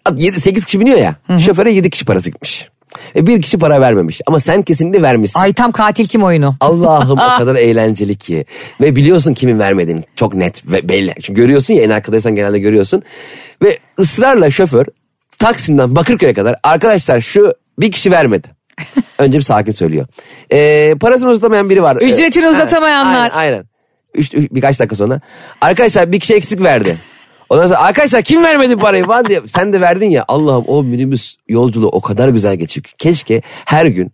7-8 0.06 0.64
kişi 0.64 0.80
biniyor 0.80 0.98
ya. 0.98 1.14
Şoföre 1.38 1.72
7 1.72 1.90
kişi 1.90 2.04
parası 2.04 2.30
gitmiş. 2.30 2.68
Ve 3.16 3.26
bir 3.26 3.42
kişi 3.42 3.58
para 3.58 3.80
vermemiş. 3.80 4.20
Ama 4.26 4.40
sen 4.40 4.62
kesinlikle 4.62 5.02
vermişsin. 5.02 5.40
Ay 5.40 5.52
tam 5.52 5.72
katil 5.72 6.08
kim 6.08 6.22
oyunu. 6.22 6.54
Allah'ım 6.60 7.18
o 7.18 7.38
kadar 7.38 7.54
eğlenceli 7.54 8.16
ki. 8.16 8.44
Ve 8.80 8.96
biliyorsun 8.96 9.34
kimin 9.34 9.58
vermediğini. 9.58 10.02
Çok 10.16 10.34
net 10.34 10.66
ve 10.72 10.88
belli. 10.88 11.14
Çünkü 11.22 11.40
görüyorsun 11.42 11.74
ya 11.74 11.82
en 11.82 11.90
arkadaysan 11.90 12.34
genelde 12.34 12.58
görüyorsun. 12.58 13.02
Ve 13.62 13.78
ısrarla 13.98 14.50
şoför 14.50 14.86
Taksim'den 15.38 15.96
Bakırköy'e 15.96 16.34
kadar 16.34 16.56
arkadaşlar 16.62 17.20
şu 17.20 17.54
bir 17.80 17.90
kişi 17.92 18.10
vermedi. 18.10 18.48
Önce 19.18 19.38
bir 19.38 19.42
sakin 19.42 19.72
söylüyor. 19.72 20.06
Ee, 20.52 20.94
parasını 21.00 21.30
uzatamayan 21.30 21.70
biri 21.70 21.82
var. 21.82 21.96
Ücretini 21.96 22.44
Ee, 22.44 22.48
uzatamayanlar. 22.48 23.14
Aynen. 23.20 23.30
aynen. 23.34 23.64
Üç, 24.14 24.34
üç- 24.34 24.50
birkaç 24.50 24.80
dakika 24.80 24.96
sonra. 24.96 25.20
Arkadaşlar 25.60 26.12
bir 26.12 26.20
kişi 26.20 26.34
eksik 26.34 26.62
verdi. 26.62 26.96
Ondan 27.50 27.66
sonra 27.66 27.80
arkadaşlar 27.80 28.22
kim 28.22 28.44
vermedi 28.44 28.76
parayı 28.76 29.04
falan 29.04 29.24
diye. 29.24 29.40
Sen 29.46 29.72
de 29.72 29.80
verdin 29.80 30.10
ya 30.10 30.24
Allah'ım 30.28 30.64
o 30.66 30.82
minibüs 30.82 31.34
yolculuğu 31.48 31.88
o 31.88 32.00
kadar 32.00 32.28
güzel 32.28 32.56
geçiyor. 32.56 32.84
Keşke 32.98 33.42
her 33.64 33.86
gün 33.86 34.12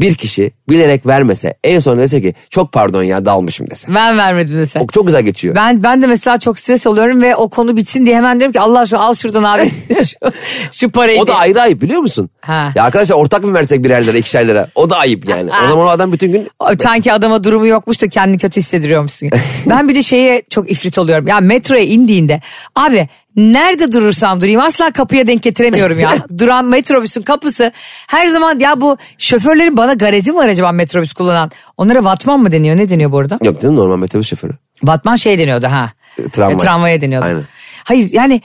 bir 0.00 0.14
kişi 0.14 0.52
bilerek 0.68 1.06
vermese 1.06 1.54
en 1.64 1.78
son 1.78 1.98
dese 1.98 2.22
ki 2.22 2.34
çok 2.50 2.72
pardon 2.72 3.02
ya 3.02 3.24
dalmışım 3.24 3.70
dese. 3.70 3.94
Ben 3.94 4.18
vermedim 4.18 4.58
mesela. 4.58 4.84
O 4.84 4.88
çok 4.88 5.06
güzel 5.06 5.22
geçiyor. 5.22 5.54
Ben 5.54 5.82
ben 5.82 6.02
de 6.02 6.06
mesela 6.06 6.38
çok 6.38 6.58
stres 6.58 6.86
oluyorum 6.86 7.22
ve 7.22 7.36
o 7.36 7.48
konu 7.48 7.76
bitsin 7.76 8.06
diye 8.06 8.16
hemen 8.16 8.40
diyorum 8.40 8.52
ki 8.52 8.60
Allah 8.60 8.80
aşkına 8.80 9.00
al 9.00 9.14
şuradan 9.14 9.42
abi 9.42 9.70
şu, 10.04 10.32
şu 10.72 10.90
parayı. 10.90 11.20
O 11.20 11.26
da 11.26 11.36
ayrı 11.36 11.60
ayıp 11.60 11.82
biliyor 11.82 12.00
musun? 12.00 12.30
Ha. 12.40 12.72
Ya 12.74 12.84
arkadaşlar 12.84 13.16
ortak 13.16 13.44
mı 13.44 13.54
versek 13.54 13.84
birer 13.84 14.06
lira 14.06 14.18
ikişer 14.18 14.48
lira? 14.48 14.68
O 14.74 14.90
da 14.90 14.96
ayıp 14.96 15.28
yani. 15.28 15.50
O 15.64 15.68
zaman 15.68 15.86
o 15.86 15.88
adam 15.88 16.12
bütün 16.12 16.32
gün 16.32 16.48
Sanki 16.78 17.12
adama 17.12 17.44
durumu 17.44 17.66
yokmuş 17.66 18.02
da 18.02 18.08
kendini 18.08 18.38
kötü 18.38 18.60
hissediyormuşsun. 18.60 19.30
ben 19.66 19.88
bir 19.88 19.94
de 19.94 20.02
şeye 20.02 20.42
çok 20.50 20.70
ifrit 20.70 20.98
oluyorum. 20.98 21.26
Ya 21.26 21.40
metroya 21.40 21.84
indiğinde 21.84 22.40
abi 22.74 23.08
nerede 23.36 23.92
durursam 23.92 24.40
durayım 24.40 24.60
asla 24.60 24.90
kapıya 24.90 25.26
denk 25.26 25.42
getiremiyorum 25.42 26.00
ya. 26.00 26.12
Duran 26.38 26.64
metrobüsün 26.64 27.22
kapısı 27.22 27.72
her 28.08 28.26
zaman 28.26 28.58
ya 28.58 28.80
bu 28.80 28.96
şoförlerin 29.18 29.76
bana 29.76 29.94
garezi 29.94 30.32
mi 30.32 30.36
var 30.38 30.48
acaba 30.48 30.72
metrobüs 30.72 31.12
kullanan? 31.12 31.50
Onlara 31.76 32.04
vatman 32.04 32.40
mı 32.40 32.52
deniyor 32.52 32.76
ne 32.76 32.88
deniyor 32.88 33.12
bu 33.12 33.18
arada? 33.18 33.38
yok 33.42 33.62
canım 33.62 33.76
normal 33.76 33.96
metrobüs 33.96 34.28
şoförü. 34.28 34.52
Batman 34.82 35.16
şey 35.16 35.38
deniyordu 35.38 35.66
ha. 35.66 35.92
E, 36.18 36.28
tramvay. 36.28 36.54
E, 36.54 36.58
tramvaya 36.58 37.00
deniyordu. 37.00 37.26
Aynen. 37.26 37.42
Hayır 37.84 38.08
yani 38.12 38.40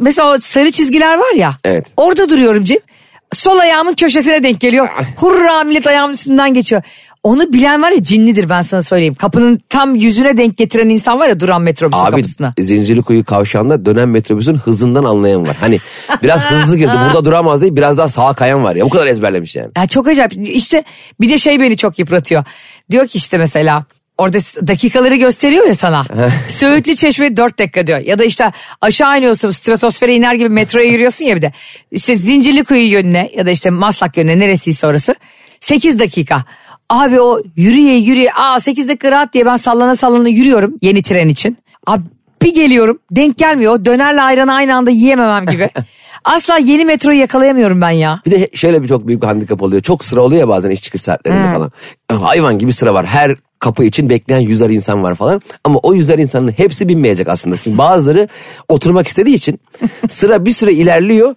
mesela 0.00 0.38
sarı 0.38 0.70
çizgiler 0.70 1.14
var 1.18 1.34
ya. 1.34 1.56
Evet. 1.64 1.86
Orada 1.96 2.28
duruyorum 2.28 2.64
Cem. 2.64 2.78
Sol 3.32 3.58
ayağımın 3.58 3.94
köşesine 3.94 4.42
denk 4.42 4.60
geliyor. 4.60 4.88
Hurra 5.16 5.64
millet 5.64 5.86
ayağımın 5.86 6.14
üstünden 6.14 6.54
geçiyor. 6.54 6.82
Onu 7.26 7.52
bilen 7.52 7.82
var 7.82 7.90
ya 7.90 8.02
cinlidir 8.02 8.48
ben 8.48 8.62
sana 8.62 8.82
söyleyeyim. 8.82 9.14
Kapının 9.14 9.60
tam 9.68 9.94
yüzüne 9.94 10.36
denk 10.36 10.56
getiren 10.56 10.88
insan 10.88 11.20
var 11.20 11.28
ya 11.28 11.40
duran 11.40 11.62
metrobüsün 11.62 12.04
Abi 12.04 12.10
kapısına. 12.10 12.54
Zincirlikuyu 12.58 13.24
kavşağında 13.24 13.86
dönen 13.86 14.08
metrobüsün 14.08 14.54
hızından 14.54 15.04
anlayan 15.04 15.48
var. 15.48 15.56
Hani 15.60 15.78
biraz 16.22 16.44
hızlı 16.50 16.76
girdi 16.76 16.92
burada 17.04 17.24
duramaz 17.24 17.60
değil 17.60 17.76
biraz 17.76 17.98
daha 17.98 18.08
sağa 18.08 18.32
kayan 18.34 18.64
var 18.64 18.76
ya. 18.76 18.84
Bu 18.84 18.90
kadar 18.90 19.06
ezberlemiş 19.06 19.56
yani. 19.56 19.70
Ya 19.76 19.86
çok 19.86 20.08
acayip. 20.08 20.32
İşte 20.48 20.84
bir 21.20 21.28
de 21.28 21.38
şey 21.38 21.60
beni 21.60 21.76
çok 21.76 21.98
yıpratıyor. 21.98 22.44
Diyor 22.90 23.06
ki 23.06 23.18
işte 23.18 23.38
mesela 23.38 23.84
orada 24.18 24.38
dakikaları 24.66 25.16
gösteriyor 25.16 25.66
ya 25.66 25.74
sana. 25.74 26.04
Söğütlü 26.48 26.96
Çeşme 26.96 27.36
4 27.36 27.58
dakika 27.58 27.86
diyor. 27.86 27.98
Ya 27.98 28.18
da 28.18 28.24
işte 28.24 28.52
aşağı 28.80 29.18
iniyorsun 29.18 29.50
stratosfere 29.50 30.14
iner 30.14 30.34
gibi 30.34 30.48
metroya 30.48 30.88
yürüyorsun 30.88 31.24
ya 31.24 31.36
bir 31.36 31.42
de. 31.42 31.52
İşte 31.90 32.16
Zincirlikuyu 32.16 32.90
yönüne 32.90 33.30
ya 33.36 33.46
da 33.46 33.50
işte 33.50 33.70
Maslak 33.70 34.16
yönüne 34.16 34.38
neresiyse 34.38 34.86
orası. 34.86 35.14
8 35.60 35.98
dakika. 35.98 36.44
Abi 36.88 37.20
o 37.20 37.40
yürüye 37.56 37.96
yürüye 37.96 38.32
aa 38.32 38.60
8 38.60 38.88
dakika 38.88 39.10
rahat 39.10 39.32
diye 39.32 39.46
ben 39.46 39.56
sallana 39.56 39.96
sallana 39.96 40.28
yürüyorum 40.28 40.74
yeni 40.82 41.02
tren 41.02 41.28
için. 41.28 41.58
Abi 41.86 42.02
bir 42.42 42.54
geliyorum 42.54 42.98
denk 43.10 43.38
gelmiyor. 43.38 43.84
Dönerle 43.84 44.22
ayranı 44.22 44.54
aynı 44.54 44.76
anda 44.76 44.90
yiyememem 44.90 45.46
gibi. 45.46 45.70
Asla 46.24 46.58
yeni 46.58 46.84
metroyu 46.84 47.18
yakalayamıyorum 47.18 47.80
ben 47.80 47.90
ya. 47.90 48.20
Bir 48.26 48.30
de 48.30 48.50
şöyle 48.54 48.82
bir 48.82 48.88
çok 48.88 49.06
büyük 49.06 49.22
bir 49.22 49.26
handikap 49.26 49.62
oluyor. 49.62 49.82
Çok 49.82 50.04
sıra 50.04 50.20
oluyor 50.20 50.40
ya 50.40 50.48
bazen 50.48 50.70
iş 50.70 50.82
çıkış 50.82 51.02
saatlerinde 51.02 51.52
falan. 51.52 51.72
Hayvan 52.22 52.58
gibi 52.58 52.72
sıra 52.72 52.94
var. 52.94 53.06
Her 53.06 53.36
kapı 53.58 53.84
için 53.84 54.10
bekleyen 54.10 54.40
yüzer 54.40 54.70
insan 54.70 55.02
var 55.02 55.14
falan. 55.14 55.42
Ama 55.64 55.78
o 55.78 55.94
yüzer 55.94 56.18
insanın 56.18 56.52
hepsi 56.56 56.88
binmeyecek 56.88 57.28
aslında. 57.28 57.56
Çünkü 57.56 57.78
bazıları 57.78 58.28
oturmak 58.68 59.08
istediği 59.08 59.34
için 59.34 59.60
sıra 60.08 60.44
bir 60.44 60.52
süre 60.52 60.72
ilerliyor. 60.72 61.34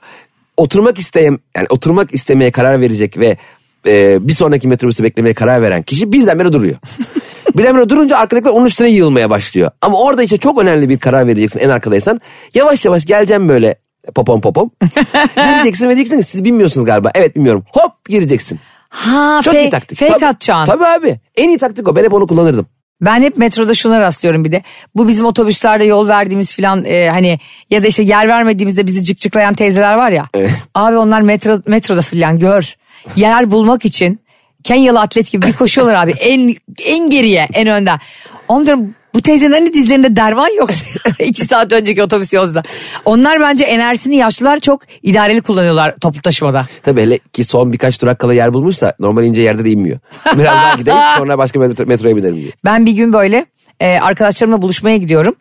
Oturmak 0.58 1.00
isteyen 1.00 1.40
yani 1.58 1.68
oturmak 1.70 2.14
istemeye 2.14 2.52
karar 2.52 2.82
verecek 2.82 3.18
ve 3.18 3.38
e, 3.88 4.28
bir 4.28 4.34
sonraki 4.34 4.68
metrobüsü 4.68 5.04
beklemeye 5.04 5.34
karar 5.34 5.62
veren 5.62 5.82
kişi 5.84 6.12
birdenbire 6.12 6.54
duruyor. 6.54 6.76
Birdenbire 7.58 7.90
durunca 7.90 8.18
arkadakiler 8.18 8.52
onun 8.52 8.66
üstüne 8.66 8.90
yığılmaya 8.90 9.30
başlıyor. 9.30 9.72
Ama 9.82 10.00
orada 10.00 10.24
işte 10.24 10.38
çok 10.38 10.62
önemli 10.62 10.90
bir 10.90 10.98
karar 11.00 11.28
vereceksin 11.28 11.60
en 11.60 11.70
arkadaysan. 11.70 12.22
Yavaş 12.54 12.86
yavaş 12.86 13.06
geleceğim 13.06 13.50
böyle 13.50 13.76
popom 14.16 14.42
popom. 14.42 14.72
Gireceksin 15.36 15.90
ve 15.90 15.96
diyeceksin 15.96 16.18
ki 16.22 16.28
siz 16.28 16.44
bilmiyorsunuz 16.44 16.86
galiba. 16.86 17.12
Evet 17.16 17.36
bilmiyorum. 17.36 17.64
Hop 17.74 17.92
gireceksin. 18.10 18.60
Ha 18.90 19.42
Çok 19.44 19.54
fake, 19.54 19.66
iyi 19.66 19.70
taktik. 19.70 20.00
fake 20.00 20.12
Tabii- 20.14 20.26
atacaksın. 20.26 20.74
Tabii 20.74 20.86
abi. 20.86 21.20
En 21.38 21.50
iyi 21.50 21.58
taktik 21.58 21.88
o. 21.88 21.96
Ben 21.96 22.04
hep 22.04 22.14
onu 22.14 22.28
kullanırdım. 22.28 22.66
Ben 23.02 23.22
hep 23.22 23.38
metroda 23.38 23.74
şuna 23.74 24.00
rastlıyorum 24.00 24.46
bir 24.46 24.52
de. 24.52 24.64
Bu 24.96 25.08
bizim 25.08 25.26
otobüslerde 25.26 25.84
yol 25.86 26.08
verdiğimiz 26.08 26.54
filan 26.56 26.86
e, 26.86 27.10
hani 27.10 27.40
ya 27.70 27.84
da 27.84 27.88
işte 27.88 28.04
yer 28.04 28.28
vermediğimizde 28.28 28.88
bizi 28.88 29.04
cıkcıklayan 29.04 29.54
teyzeler 29.54 29.94
var 29.94 30.12
ya. 30.12 30.26
Evet. 30.34 30.52
Abi 30.76 30.98
onlar 30.98 31.22
metro, 31.22 31.62
metroda 31.68 32.02
filan 32.02 32.40
gör. 32.40 32.76
Yer 33.16 33.52
bulmak 33.52 33.86
için 33.86 34.20
Kenyalı 34.64 35.00
atlet 35.00 35.32
gibi 35.32 35.48
bir 35.48 35.54
koşuyorlar 35.54 35.96
abi. 35.96 36.12
En 36.12 36.56
en 36.84 37.10
geriye 37.10 37.48
en 37.54 37.68
önden. 37.68 38.00
Oğlum 38.48 38.66
diyorum 38.66 38.96
bu 39.14 39.22
teyzenin 39.22 39.52
hani 39.52 39.74
dizlerinde 39.74 40.16
derman 40.16 40.58
yok. 40.58 40.70
İki 41.20 41.46
saat 41.46 41.74
önceki 41.74 42.04
otobüs 42.04 42.34
yolculuğunda. 42.34 42.64
Onlar 43.06 43.40
bence 43.40 43.66
enerjisini 43.66 44.16
yaşlılar 44.16 44.60
çok 44.60 44.82
idareli 45.04 45.42
kullanıyorlar 45.42 45.96
toplu 46.02 46.22
taşımada. 46.22 46.66
Tabii 46.84 47.02
hele 47.02 47.18
ki 47.18 47.44
son 47.44 47.74
birkaç 47.74 48.02
durak 48.02 48.20
kala 48.20 48.34
yer 48.34 48.54
bulmuşsa 48.54 48.94
normal 49.00 49.24
ince 49.24 49.42
yerde 49.42 49.66
de 49.66 49.70
inmiyor. 49.72 50.00
Biraz 50.26 50.56
daha 50.56 50.76
gideyim 50.76 51.00
sonra 51.18 51.38
başka 51.38 51.60
metro, 51.60 51.86
metroya 51.86 52.16
binerim 52.16 52.36
diyor. 52.42 52.54
Ben 52.66 52.86
bir 52.86 52.92
gün 52.92 53.14
böyle 53.14 53.46
e, 53.80 53.88
arkadaşlarımla 53.88 54.62
buluşmaya 54.62 54.98
gidiyorum. 54.98 55.36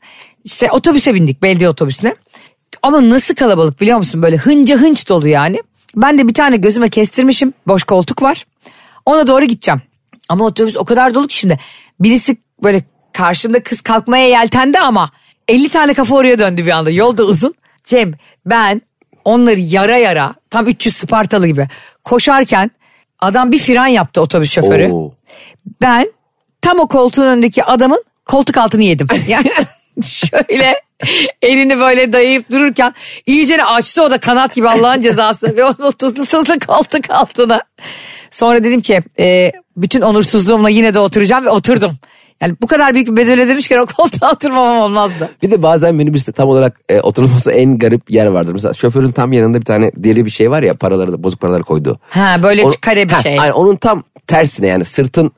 İşte 0.44 0.70
otobüse 0.70 1.14
bindik 1.14 1.42
belediye 1.42 1.70
otobüsüne. 1.70 2.14
Ama 2.82 3.10
nasıl 3.10 3.34
kalabalık 3.34 3.80
biliyor 3.80 3.98
musun? 3.98 4.22
Böyle 4.22 4.36
hınca 4.36 4.76
hınç 4.76 5.08
dolu 5.08 5.28
yani. 5.28 5.62
Ben 5.96 6.18
de 6.18 6.28
bir 6.28 6.34
tane 6.34 6.56
gözüme 6.56 6.88
kestirmişim. 6.88 7.54
Boş 7.66 7.84
koltuk 7.84 8.22
var. 8.22 8.44
Ona 9.06 9.26
doğru 9.26 9.44
gideceğim. 9.44 9.82
Ama 10.28 10.44
otobüs 10.44 10.76
o 10.76 10.84
kadar 10.84 11.14
dolu 11.14 11.26
ki 11.26 11.36
şimdi. 11.36 11.58
Birisi 12.00 12.36
böyle 12.62 12.82
karşımda 13.12 13.62
kız 13.62 13.80
kalkmaya 13.80 14.28
yeltendi 14.28 14.78
ama 14.78 15.10
50 15.48 15.68
tane 15.68 15.94
kafa 15.94 16.14
oraya 16.14 16.38
döndü 16.38 16.66
bir 16.66 16.70
anda. 16.70 16.90
Yol 16.90 17.16
da 17.16 17.24
uzun. 17.24 17.54
Cem 17.84 18.12
ben 18.46 18.82
onları 19.24 19.60
yara 19.60 19.96
yara 19.96 20.34
tam 20.50 20.66
300 20.66 20.96
Spartalı 20.96 21.46
gibi 21.46 21.68
koşarken 22.04 22.70
adam 23.18 23.52
bir 23.52 23.58
fren 23.58 23.86
yaptı 23.86 24.20
otobüs 24.20 24.52
şoförü. 24.52 24.92
Oo. 24.92 25.12
Ben 25.82 26.12
tam 26.60 26.80
o 26.80 26.88
koltuğun 26.88 27.26
önündeki 27.26 27.64
adamın 27.64 28.04
koltuk 28.26 28.56
altını 28.58 28.82
yedim. 28.82 29.06
Yani 29.28 29.50
şöyle 30.08 30.80
Elini 31.42 31.78
böyle 31.80 32.12
dayayıp 32.12 32.50
dururken 32.52 32.94
iyicene 33.26 33.64
açtı 33.64 34.02
o 34.02 34.10
da 34.10 34.18
kanat 34.18 34.54
gibi 34.54 34.68
Allah'ın 34.68 35.00
cezası 35.00 35.56
ve 35.56 35.64
onu 35.64 35.92
tuzlu 35.92 36.24
tuzlu 36.24 36.58
koltuk 36.66 37.10
altına. 37.10 37.62
Sonra 38.30 38.64
dedim 38.64 38.80
ki 38.80 39.00
e, 39.18 39.52
bütün 39.76 40.00
onursuzluğumla 40.00 40.68
yine 40.70 40.94
de 40.94 40.98
oturacağım 40.98 41.44
ve 41.46 41.50
oturdum. 41.50 41.92
Yani 42.40 42.54
bu 42.62 42.66
kadar 42.66 42.94
büyük 42.94 43.08
bir 43.08 43.16
bedel 43.16 43.40
ödemişken 43.40 43.78
o 43.78 43.86
koltuğa 43.86 44.32
oturmamam 44.32 44.78
olmazdı. 44.78 45.28
Bir 45.42 45.50
de 45.50 45.62
bazen 45.62 45.94
minibüste 45.94 46.32
tam 46.32 46.48
olarak 46.48 46.80
e, 46.88 47.00
oturulması 47.00 47.52
en 47.52 47.78
garip 47.78 48.10
yer 48.10 48.26
vardır. 48.26 48.52
Mesela 48.52 48.74
şoförün 48.74 49.12
tam 49.12 49.32
yanında 49.32 49.60
bir 49.60 49.64
tane 49.64 49.90
deli 49.96 50.24
bir 50.24 50.30
şey 50.30 50.50
var 50.50 50.62
ya 50.62 50.74
paraları 50.74 51.12
da 51.12 51.22
bozuk 51.22 51.40
paraları 51.40 51.62
koyduğu. 51.62 51.98
Ha 52.10 52.36
böyle 52.42 52.64
Onu- 52.64 52.72
kare 52.80 53.08
bir 53.08 53.12
Ha, 53.14 53.22
şey. 53.22 53.40
aynen, 53.40 53.52
onun 53.52 53.76
tam 53.76 54.02
tersine 54.26 54.66
yani 54.66 54.84
sırtın 54.84 55.32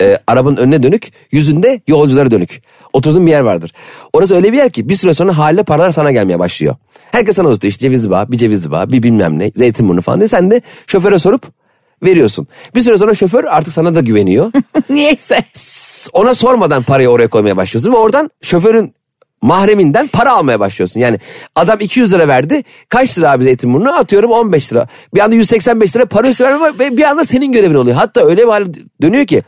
e, 0.00 0.18
arabanın 0.26 0.56
önüne 0.56 0.82
dönük 0.82 1.12
yüzünde 1.32 1.80
yolculara 1.88 2.30
dönük. 2.30 2.62
Oturduğun 2.92 3.26
bir 3.26 3.30
yer 3.30 3.40
vardır. 3.40 3.72
Orası 4.12 4.36
öyle 4.36 4.52
bir 4.52 4.56
yer 4.56 4.70
ki 4.70 4.88
bir 4.88 4.94
süre 4.94 5.14
sonra 5.14 5.38
haliyle 5.38 5.62
paralar 5.62 5.90
sana 5.90 6.12
gelmeye 6.12 6.38
başlıyor. 6.38 6.74
Herkes 7.12 7.36
sana 7.36 7.48
uzatıyor 7.48 7.70
işte 7.70 7.82
ceviz 7.82 8.10
bağ, 8.10 8.32
bir 8.32 8.38
ceviz 8.38 8.70
bağ, 8.70 8.92
bir 8.92 9.02
bilmem 9.02 9.38
ne, 9.38 9.50
zeytinburnu 9.54 10.00
falan 10.00 10.20
diye. 10.20 10.28
Sen 10.28 10.50
de 10.50 10.60
şoföre 10.86 11.18
sorup 11.18 11.46
veriyorsun. 12.02 12.46
Bir 12.74 12.80
süre 12.80 12.98
sonra 12.98 13.14
şoför 13.14 13.44
artık 13.44 13.72
sana 13.72 13.94
da 13.94 14.00
güveniyor. 14.00 14.52
Niyeyse. 14.90 15.44
ona 16.12 16.34
sormadan 16.34 16.82
parayı 16.82 17.08
oraya 17.08 17.28
koymaya 17.28 17.56
başlıyorsun 17.56 17.92
ve 17.92 17.96
oradan 17.96 18.30
şoförün 18.42 18.94
mahreminden 19.46 20.06
para 20.08 20.32
almaya 20.32 20.60
başlıyorsun. 20.60 21.00
Yani 21.00 21.18
adam 21.54 21.80
200 21.80 22.12
lira 22.12 22.28
verdi. 22.28 22.64
Kaç 22.88 23.18
lira 23.18 23.30
abi 23.30 23.44
Zeytinburnu? 23.44 23.92
Atıyorum 23.92 24.30
15 24.30 24.72
lira. 24.72 24.86
Bir 25.14 25.20
anda 25.20 25.34
185 25.34 25.96
lira 25.96 26.06
para 26.06 26.28
üstü 26.28 26.44
verme 26.44 26.78
ve 26.78 26.96
bir 26.96 27.04
anda 27.04 27.24
senin 27.24 27.52
görevin 27.52 27.74
oluyor. 27.74 27.96
Hatta 27.96 28.24
öyle 28.24 28.42
bir 28.42 28.48
hal 28.48 28.66
dönüyor 29.02 29.26
ki 29.26 29.42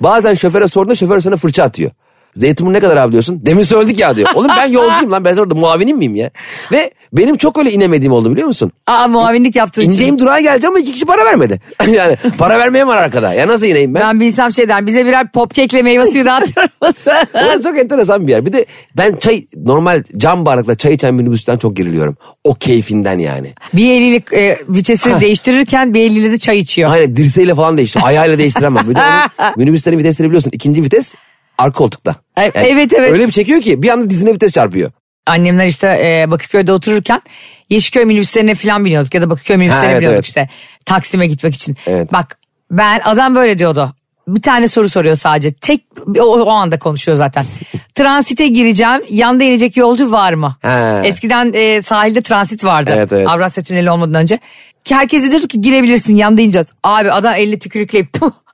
bazen 0.00 0.34
şoföre 0.34 0.68
sorduğunda 0.68 0.94
şoför 0.94 1.20
sana 1.20 1.36
fırça 1.36 1.62
atıyor. 1.62 1.90
Zeytinburnu 2.38 2.74
ne 2.74 2.80
kadar 2.80 2.96
abi 2.96 3.12
diyorsun? 3.12 3.40
Demin 3.46 3.62
söyledik 3.62 3.98
ya 4.00 4.16
diyor. 4.16 4.28
Oğlum 4.34 4.50
ben 4.58 4.66
yolcuyum 4.66 5.12
lan 5.12 5.24
ben 5.24 5.36
orada 5.36 5.54
muavinim 5.54 5.98
miyim 5.98 6.16
ya? 6.16 6.30
Ve 6.72 6.90
benim 7.12 7.36
çok 7.36 7.58
öyle 7.58 7.72
inemediğim 7.72 8.12
oldu 8.12 8.32
biliyor 8.32 8.46
musun? 8.46 8.72
Aa 8.86 9.08
muavinlik 9.08 9.56
yaptığın 9.56 9.82
için. 9.82 9.90
İneceğim 9.90 10.18
durağa 10.18 10.40
geleceğim 10.40 10.72
ama 10.72 10.80
iki 10.80 10.92
kişi 10.92 11.06
para 11.06 11.24
vermedi. 11.24 11.60
yani 11.88 12.16
para 12.38 12.58
vermeyen 12.58 12.88
var 12.88 12.96
arkada. 12.96 13.34
Ya 13.34 13.48
nasıl 13.48 13.66
ineyim 13.66 13.94
ben? 13.94 14.02
Ben 14.02 14.20
bilsem 14.20 14.52
şey 14.52 14.68
der 14.68 14.86
bize 14.86 15.06
birer 15.06 15.32
popkekle 15.32 15.82
meyve 15.82 16.06
suyu 16.06 16.24
dağıtır 16.24 16.68
mısın? 16.82 17.12
Orası 17.34 17.62
çok 17.62 17.78
enteresan 17.78 18.26
bir 18.26 18.32
yer. 18.32 18.46
Bir 18.46 18.52
de 18.52 18.66
ben 18.96 19.16
çay 19.16 19.46
normal 19.56 20.02
cam 20.16 20.46
bardakla 20.46 20.74
çay 20.76 20.94
içen 20.94 21.14
minibüsten 21.14 21.56
çok 21.58 21.76
geriliyorum. 21.76 22.16
O 22.44 22.54
keyfinden 22.54 23.18
yani. 23.18 23.52
bir 23.74 23.90
eliyle 23.90 24.22
e, 24.32 24.58
vitesi 24.68 25.20
değiştirirken 25.20 25.94
bir 25.94 26.00
eliyle 26.00 26.30
de 26.32 26.38
çay 26.38 26.58
içiyor. 26.58 26.90
Aynen 26.90 27.16
dirseğiyle 27.16 27.54
falan 27.54 27.76
değiştiriyor. 27.78 28.08
Ayağıyla 28.08 28.38
değiştiremem. 28.38 28.90
Bir 28.90 28.94
de 28.94 29.00
onun 29.38 29.52
minibüslerin 29.56 29.98
vitesleri 29.98 30.28
biliyorsun. 30.28 30.50
İkinci 30.54 30.82
vites 30.82 31.14
arka 31.58 31.78
koltukta. 31.78 32.14
Evet, 32.36 32.52
evet, 32.56 32.92
evet. 32.94 33.12
Öyle 33.12 33.26
bir 33.26 33.32
çekiyor 33.32 33.62
ki 33.62 33.82
bir 33.82 33.88
anda 33.88 34.10
dizine 34.10 34.32
vites 34.32 34.52
çarpıyor. 34.52 34.90
Annemler 35.26 35.66
işte 35.66 35.86
e, 35.86 36.30
Bakırköy'de 36.30 36.72
otururken 36.72 37.22
Yeşilköy 37.70 38.04
minibüslerine 38.04 38.54
falan 38.54 38.84
biniyorduk 38.84 39.14
ya 39.14 39.22
da 39.22 39.30
Bakırköy 39.30 39.56
minibüslerine 39.56 39.86
Ha, 39.86 39.92
evet, 39.92 40.00
biniyorduk 40.00 40.16
evet. 40.16 40.26
işte 40.26 40.48
Taksim'e 40.84 41.26
gitmek 41.26 41.54
için. 41.54 41.76
Evet. 41.86 42.12
Bak 42.12 42.38
ben 42.70 43.00
adam 43.04 43.34
böyle 43.34 43.58
diyordu. 43.58 43.94
Bir 44.28 44.42
tane 44.42 44.68
soru 44.68 44.88
soruyor 44.88 45.16
sadece. 45.16 45.52
Tek 45.52 45.84
o, 46.18 46.22
o 46.22 46.50
anda 46.50 46.78
konuşuyor 46.78 47.18
zaten. 47.18 47.44
Transite 47.94 48.48
gireceğim. 48.48 49.02
Yanda 49.08 49.44
inecek 49.44 49.76
yolcu 49.76 50.12
var 50.12 50.32
mı? 50.32 50.56
Ha. 50.62 51.02
Eskiden 51.04 51.52
e, 51.54 51.82
sahilde 51.82 52.22
transit 52.22 52.64
vardı. 52.64 52.92
Evet, 52.96 53.12
evet. 53.12 53.28
Avrasya 53.28 53.62
Tüneli 53.62 53.90
olmadan 53.90 54.14
önce. 54.14 54.38
Ki 54.84 54.94
herkese 54.94 55.30
diyordu 55.30 55.46
ki 55.46 55.60
girebilirsin 55.60 56.16
yanda 56.16 56.40
ineceğiz. 56.42 56.66
Abi 56.84 57.12
adam 57.12 57.34
elini 57.34 57.58
tükürükleyip. 57.58 58.08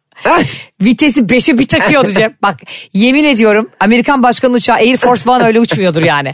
Vitesi 0.83 1.21
5'e 1.21 1.59
bir 1.59 1.69
takıyordu 1.69 2.11
Cem. 2.11 2.35
Bak 2.43 2.61
yemin 2.93 3.25
ediyorum 3.25 3.71
Amerikan 3.81 4.23
başkanı 4.23 4.53
uçağı 4.53 4.77
Air 4.77 4.97
Force 4.97 5.31
One 5.31 5.45
öyle 5.45 5.61
uçmuyordur 5.61 6.03
yani. 6.03 6.33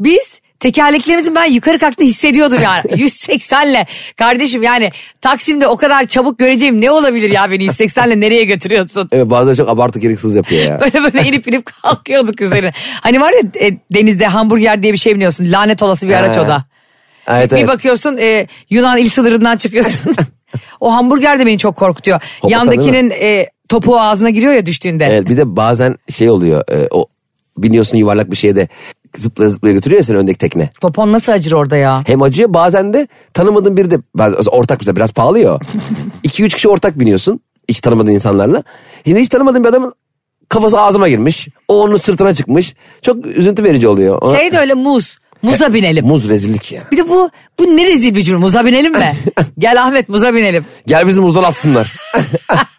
Biz 0.00 0.40
tekerleklerimizin 0.60 1.34
ben 1.34 1.44
yukarı 1.44 1.78
kalktığını 1.78 2.06
hissediyordum 2.06 2.58
yani. 2.62 2.82
180'le 3.02 3.86
kardeşim 4.16 4.62
yani 4.62 4.90
Taksim'de 5.20 5.66
o 5.66 5.76
kadar 5.76 6.04
çabuk 6.04 6.38
göreceğim 6.38 6.80
ne 6.80 6.90
olabilir 6.90 7.30
ya 7.30 7.50
beni 7.50 7.64
180'le 7.66 8.20
nereye 8.20 8.44
götürüyorsun? 8.44 9.08
Evet 9.12 9.30
bazen 9.30 9.54
çok 9.54 9.68
abartı 9.68 9.98
gereksiz 9.98 10.36
yapıyor 10.36 10.62
ya. 10.62 10.80
Böyle 10.94 11.04
böyle 11.04 11.28
inip 11.28 11.48
inip 11.48 11.66
kalkıyorduk 11.66 12.40
üzerine. 12.40 12.72
Hani 13.00 13.20
var 13.20 13.32
ya 13.32 13.66
e, 13.66 13.78
denizde 13.94 14.26
hamburger 14.26 14.82
diye 14.82 14.92
bir 14.92 14.98
şey 14.98 15.14
biliyorsun. 15.14 15.52
Lanet 15.52 15.82
olası 15.82 16.08
bir 16.08 16.14
araç 16.14 16.38
o 16.38 16.48
da. 16.48 16.64
Evet, 17.28 17.50
Bir 17.50 17.56
evet. 17.56 17.68
bakıyorsun 17.68 18.16
e, 18.16 18.46
Yunan 18.70 18.98
il 18.98 19.08
sınırından 19.08 19.56
çıkıyorsun. 19.56 20.14
o 20.80 20.92
hamburger 20.94 21.38
de 21.38 21.46
beni 21.46 21.58
çok 21.58 21.76
korkutuyor. 21.76 22.20
Hoplatan 22.40 22.58
Yandakinin 22.64 23.10
e, 23.10 23.46
topuğu 23.68 24.00
ağzına 24.00 24.30
giriyor 24.30 24.52
ya 24.52 24.66
düştüğünde. 24.66 25.04
Evet 25.06 25.28
bir 25.28 25.36
de 25.36 25.56
bazen 25.56 25.96
şey 26.14 26.30
oluyor. 26.30 26.64
e, 26.72 26.88
o 26.90 27.06
biniyorsun 27.58 27.98
yuvarlak 27.98 28.30
bir 28.30 28.36
şeye 28.36 28.56
de 28.56 28.68
zıplaya 29.16 29.50
zıplaya 29.50 29.74
götürüyor 29.74 29.98
ya 29.98 30.04
seni 30.04 30.16
öndeki 30.16 30.38
tekne. 30.38 30.70
Popon 30.80 31.12
nasıl 31.12 31.32
acır 31.32 31.52
orada 31.52 31.76
ya? 31.76 32.02
Hem 32.06 32.22
acıyor 32.22 32.54
bazen 32.54 32.94
de 32.94 33.08
tanımadığın 33.34 33.76
biri 33.76 33.90
de 33.90 33.98
ortak 34.50 34.80
mesela 34.80 34.96
biraz 34.96 35.12
pahalı 35.12 35.38
ya. 35.38 35.58
2-3 36.24 36.48
kişi 36.48 36.68
ortak 36.68 36.98
biniyorsun 36.98 37.40
hiç 37.68 37.80
tanımadığın 37.80 38.10
insanlarla. 38.12 38.62
Şimdi 39.06 39.20
hiç 39.20 39.28
tanımadığın 39.28 39.64
bir 39.64 39.68
adamın 39.68 39.92
kafası 40.48 40.80
ağzıma 40.80 41.08
girmiş. 41.08 41.48
O 41.68 41.82
onun 41.82 41.96
sırtına 41.96 42.34
çıkmış. 42.34 42.74
Çok 43.02 43.26
üzüntü 43.26 43.64
verici 43.64 43.88
oluyor. 43.88 44.18
Ona- 44.22 44.36
Şey 44.36 44.52
de 44.52 44.58
öyle 44.58 44.74
muz. 44.74 45.18
Muza 45.42 45.74
binelim. 45.74 46.06
Muz 46.06 46.28
rezillik 46.28 46.72
ya. 46.72 46.82
Bir 46.92 46.96
de 46.96 47.08
bu 47.08 47.30
bu 47.58 47.76
ne 47.76 47.86
rezil 47.88 48.14
bir 48.14 48.22
cümle. 48.22 48.38
Muza 48.40 48.66
binelim 48.66 48.92
mi? 48.92 49.16
Gel 49.58 49.82
Ahmet 49.82 50.08
muza 50.08 50.34
binelim. 50.34 50.64
Gel 50.86 51.06
bizim 51.06 51.22
muzdan 51.22 51.42
atsınlar. 51.42 51.92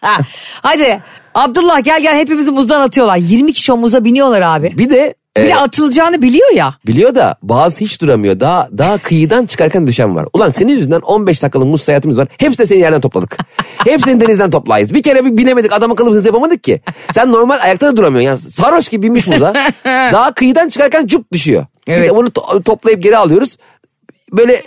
Hadi 0.62 1.00
Abdullah 1.34 1.84
gel 1.84 2.02
gel 2.02 2.16
hepimizi 2.16 2.50
muzdan 2.50 2.80
atıyorlar. 2.80 3.16
20 3.16 3.52
kişi 3.52 3.72
o 3.72 3.76
muza 3.76 4.04
biniyorlar 4.04 4.40
abi. 4.40 4.78
bir 4.78 4.90
de 4.90 5.14
Bir 5.36 5.42
e, 5.42 5.46
de 5.48 5.56
atılacağını 5.56 6.22
biliyor 6.22 6.52
ya. 6.54 6.74
biliyor 6.86 7.14
da 7.14 7.36
bazı 7.42 7.80
hiç 7.84 8.00
duramıyor. 8.00 8.40
Daha 8.40 8.68
daha 8.78 8.98
kıyıdan 8.98 9.46
çıkarken 9.46 9.86
düşen 9.86 10.16
var. 10.16 10.26
Ulan 10.32 10.50
senin 10.50 10.72
yüzünden 10.72 11.00
15 11.00 11.42
dakikalık 11.42 11.66
muz 11.68 11.82
seyahatimiz 11.82 12.18
var. 12.18 12.28
Hepsi 12.38 12.58
de 12.58 12.66
seni 12.66 12.78
yerden 12.78 13.00
topladık. 13.00 13.38
Hepsini 13.84 14.20
denizden 14.20 14.50
toplayız. 14.50 14.94
Bir 14.94 15.02
kere 15.02 15.24
bir 15.24 15.36
binemedik 15.36 15.72
adam 15.72 15.92
akıllı 15.92 16.10
hız 16.14 16.26
yapamadık 16.26 16.64
ki. 16.64 16.80
Sen 17.12 17.32
normal 17.32 17.58
ayakta 17.60 17.86
da 17.86 17.96
duramıyorsun. 17.96 18.26
Yani 18.26 18.52
sarhoş 18.52 18.88
gibi 18.88 19.02
binmiş 19.02 19.26
muza. 19.26 19.54
Daha 19.86 20.34
kıyıdan 20.34 20.68
çıkarken 20.68 21.06
cup 21.06 21.32
düşüyor. 21.32 21.66
Evet. 21.86 22.12
onu 22.12 22.28
to- 22.28 22.62
toplayıp 22.62 23.02
geri 23.02 23.16
alıyoruz. 23.16 23.56
Böyle 24.32 24.60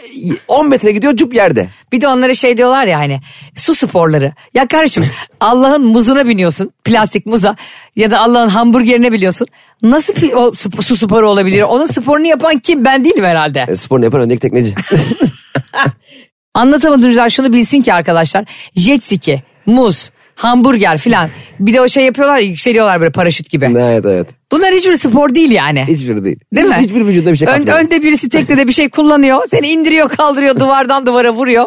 10 0.47 0.69
metre 0.69 0.91
gidiyor 0.91 1.15
cup 1.15 1.33
yerde. 1.33 1.69
Bir 1.91 2.01
de 2.01 2.07
onlara 2.07 2.33
şey 2.33 2.57
diyorlar 2.57 2.87
ya 2.87 2.99
hani 2.99 3.19
su 3.55 3.75
sporları. 3.75 4.33
Ya 4.53 4.67
kardeşim 4.67 5.05
Allah'ın 5.39 5.85
muzuna 5.85 6.27
biniyorsun 6.27 6.71
plastik 6.83 7.25
muza 7.25 7.55
ya 7.95 8.11
da 8.11 8.19
Allah'ın 8.19 8.49
hamburgerine 8.49 9.11
biliyorsun. 9.11 9.47
Nasıl 9.81 10.13
o 10.35 10.51
su 10.81 10.95
sporu 10.95 11.29
olabilir? 11.29 11.61
Onun 11.61 11.85
sporunu 11.85 12.27
yapan 12.27 12.59
kim? 12.59 12.85
Ben 12.85 13.03
değilim 13.05 13.23
herhalde. 13.23 13.65
E, 13.67 13.75
sporunu 13.75 14.05
yapan 14.05 14.21
öndeki 14.21 14.39
tekneci. 14.39 14.75
Anlatamadığınızlar 16.53 17.29
şunu 17.29 17.53
bilsin 17.53 17.81
ki 17.81 17.93
arkadaşlar. 17.93 18.45
Jet 18.75 19.03
ski, 19.03 19.43
muz, 19.65 20.09
hamburger 20.35 20.97
filan. 20.97 21.29
Bir 21.59 21.73
de 21.73 21.81
o 21.81 21.87
şey 21.87 22.05
yapıyorlar 22.05 22.39
ya, 22.39 22.47
yükseliyorlar 22.47 22.99
böyle 23.01 23.11
paraşüt 23.11 23.49
gibi. 23.49 23.65
evet 23.79 24.05
evet. 24.05 24.27
Bunlar 24.53 24.73
hiçbir 24.73 24.95
spor 24.95 25.35
değil 25.35 25.51
yani. 25.51 25.85
Hiçbiri 25.87 26.25
değil. 26.25 26.39
Değil 26.55 26.67
mi? 26.67 26.75
Hiçbir 26.79 27.05
vücudunda 27.07 27.31
bir 27.31 27.37
şey 27.37 27.47
Ön- 27.47 27.51
katmıyor. 27.57 27.79
önde 27.79 28.03
birisi 28.03 28.29
teknede 28.29 28.67
bir 28.67 28.73
şey 28.73 28.89
kullanıyor. 28.89 29.41
Seni 29.47 29.67
indiriyor 29.67 30.09
kaldırıyor 30.09 30.59
duvardan 30.59 31.05
duvara 31.05 31.31
vuruyor. 31.33 31.65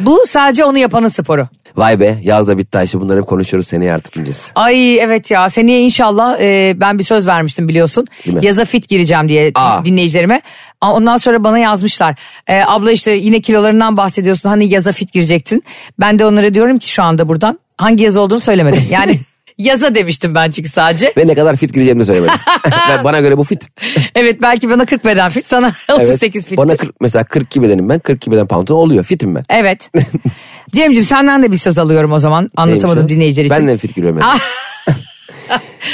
Bu 0.00 0.20
sadece 0.26 0.64
onu 0.64 0.78
yapanın 0.78 1.08
sporu. 1.08 1.48
Vay 1.76 2.00
be 2.00 2.18
yaz 2.22 2.48
da 2.48 2.58
bitti 2.58 2.78
Ayşe 2.78 3.00
bunları 3.00 3.20
hep 3.20 3.26
konuşuyoruz 3.26 3.68
seneye 3.68 3.92
artık 3.94 4.16
bineceğiz. 4.16 4.50
Ay 4.54 4.98
evet 4.98 5.30
ya 5.30 5.48
seneye 5.48 5.80
inşallah 5.80 6.40
e, 6.40 6.74
ben 6.76 6.98
bir 6.98 7.04
söz 7.04 7.26
vermiştim 7.26 7.68
biliyorsun. 7.68 8.06
Yaza 8.42 8.64
fit 8.64 8.88
gireceğim 8.88 9.28
diye 9.28 9.52
Aa. 9.54 9.84
dinleyicilerime. 9.84 10.42
Ondan 10.80 11.16
sonra 11.16 11.44
bana 11.44 11.58
yazmışlar. 11.58 12.14
E, 12.46 12.60
abla 12.66 12.92
işte 12.92 13.10
yine 13.12 13.40
kilolarından 13.40 13.96
bahsediyorsun 13.96 14.48
hani 14.48 14.68
yaza 14.68 14.92
fit 14.92 15.12
girecektin. 15.12 15.64
Ben 16.00 16.18
de 16.18 16.26
onlara 16.26 16.54
diyorum 16.54 16.78
ki 16.78 16.90
şu 16.90 17.02
anda 17.02 17.28
buradan 17.28 17.58
hangi 17.76 18.04
yaz 18.04 18.16
olduğunu 18.16 18.40
söylemedim. 18.40 18.82
Yani 18.90 19.18
yaza 19.58 19.94
demiştim 19.94 20.34
ben 20.34 20.50
çünkü 20.50 20.68
sadece. 20.70 21.12
Ve 21.16 21.26
ne 21.26 21.34
kadar 21.34 21.56
fit 21.56 21.74
gireceğimi 21.74 22.04
söylemedim. 22.04 22.34
Ben- 22.88 23.04
bana 23.04 23.20
göre 23.20 23.38
bu 23.38 23.44
fit. 23.44 23.68
Evet 24.14 24.42
belki 24.42 24.70
bana 24.70 24.84
40 24.86 25.04
beden 25.04 25.30
fit 25.30 25.46
sana 25.46 25.72
38 25.92 26.46
fit. 26.46 26.58
Bana 26.58 26.76
40, 26.76 27.00
mesela 27.00 27.24
42 27.24 27.62
bedenim 27.62 27.88
ben 27.88 27.98
42 27.98 28.30
beden 28.32 28.46
pantolon 28.46 28.78
oluyor 28.80 29.04
fitim 29.04 29.34
ben. 29.34 29.44
Evet. 29.48 29.90
Cemciğim 30.72 31.04
senden 31.04 31.42
de 31.42 31.52
bir 31.52 31.56
söz 31.56 31.78
alıyorum 31.78 32.12
o 32.12 32.18
zaman 32.18 32.50
anlatamadım 32.56 32.98
Neymiş 32.98 33.14
dinleyiciler 33.14 33.44
için. 33.44 33.56
Ben 33.56 33.68
de 33.68 33.78
fit 33.78 33.94
giriyorum. 33.94 34.20
yani. 34.20 34.38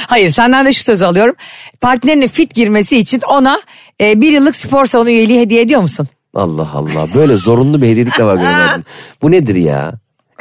Hayır 0.07 0.31
senden 0.31 0.66
de 0.66 0.73
şu 0.73 0.85
sözü 0.85 1.05
alıyorum. 1.05 1.35
Partnerine 1.81 2.29
fit 2.29 2.55
girmesi 2.55 2.99
için 2.99 3.20
ona 3.29 3.61
e, 4.01 4.20
bir 4.20 4.33
yıllık 4.33 4.57
spor 4.57 4.87
salonu 4.87 5.11
üyeliği 5.11 5.40
hediye 5.40 5.62
ediyor 5.62 5.81
musun? 5.81 6.09
Allah 6.35 6.68
Allah 6.75 7.07
böyle 7.14 7.37
zorunlu 7.37 7.83
bir 7.83 7.87
hediyelik 7.87 8.18
de 8.18 8.25
var. 8.25 8.38
Bu 9.23 9.31
nedir 9.31 9.55
ya? 9.55 9.92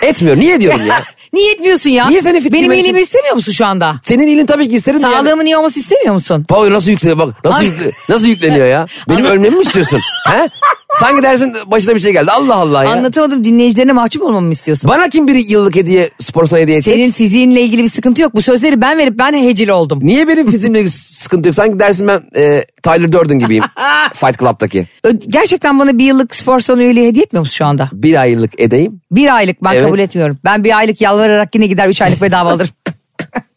Etmiyor 0.02 0.38
niye 0.38 0.62
diyorum 0.62 0.86
ya? 0.88 1.02
Niye 1.34 1.52
etmiyorsun 1.52 1.90
ya? 1.90 2.08
Niye 2.08 2.22
seni 2.22 2.42
fit 2.42 2.54
Benim 2.54 2.72
iyiliğimi 2.72 3.00
istemiyor 3.02 3.36
musun 3.36 3.52
şu 3.52 3.66
anda? 3.66 3.96
Senin 4.04 4.28
iyiliğin 4.28 4.46
tabii 4.46 4.70
ki 4.70 4.76
isterim 4.76 5.02
de 5.02 5.06
yani. 5.06 5.16
Sağlığımın 5.16 5.46
iyi 5.46 5.58
olması 5.58 5.80
istemiyor 5.80 6.14
musun? 6.14 6.46
Paul 6.50 6.72
nasıl 6.74 6.92
yükleniyor 6.92 7.18
bak 7.20 7.46
nasıl, 7.46 7.64
yükle, 7.64 7.92
nasıl 8.10 8.28
yükleniyor 8.28 8.68
ya? 8.68 8.86
Benim 9.10 9.26
ölmemi 9.26 9.56
mi 9.56 9.62
istiyorsun? 9.62 10.00
He? 10.28 10.50
Sanki 10.94 11.24
dersin 11.24 11.54
başına 11.68 11.96
bir 11.96 12.00
şey 12.00 12.12
geldi. 12.14 12.32
Allah 12.32 12.56
Allah 12.56 12.84
ya. 12.84 12.90
Anlatamadım 12.92 13.44
dinleyicilerine 13.44 13.92
mahcup 13.92 14.22
olmamı 14.24 14.42
mı 14.48 14.52
istiyorsun? 14.52 14.90
Bana 14.90 15.10
kim 15.10 15.28
bir 15.28 15.36
yıllık 15.36 15.76
hediye 15.76 16.10
spor 16.20 16.46
salonu 16.46 16.62
hediye 16.64 16.78
edecek? 16.78 16.94
Senin 16.96 17.12
fiziğinle 17.12 17.62
ilgili 17.62 17.84
bir 17.84 17.88
sıkıntı 17.88 18.22
yok. 18.22 18.36
Bu 18.36 18.42
sözleri 18.42 18.82
ben 18.82 18.98
verip 18.98 19.20
ben 19.20 19.34
hecil 19.44 19.70
oldum. 19.70 20.00
Niye 20.02 20.28
benim 20.28 20.52
fiziğimle 20.52 20.88
sıkıntı 20.90 21.48
yok? 21.50 21.56
Sanki 21.56 21.80
dersin 21.80 22.08
ben 22.08 22.22
e, 22.36 22.64
Tyler 22.84 23.12
Durden 23.12 23.40
gibiyim. 23.40 23.64
Fight 24.14 24.40
Club'daki. 24.40 24.88
Ö- 25.04 25.12
Gerçekten 25.28 25.80
bana 25.80 25.98
bir 25.98 26.04
yıllık 26.06 26.36
spor 26.36 26.60
salonu 26.60 26.82
üyeliği 26.84 27.08
hediye 27.08 27.24
etmiyor 27.26 27.42
musun 27.42 27.56
şu 27.56 27.66
anda? 27.66 27.90
Bir 27.94 28.22
aylık 28.22 28.60
edeyim. 28.60 29.02
Bir 29.12 29.36
aylık 29.36 29.64
ben 29.64 29.74
Evet. 29.74 29.86
kabul 29.86 30.00
etmiyorum. 30.00 30.38
Ben 30.46 30.64
bir 30.64 30.78
aylık 30.78 31.02
yalvararak 31.02 31.56
yine 31.56 31.68
gider 31.68 31.88
üç 31.90 32.02
aylık 32.02 32.22
bedava 32.22 32.52
alırım. 32.52 32.70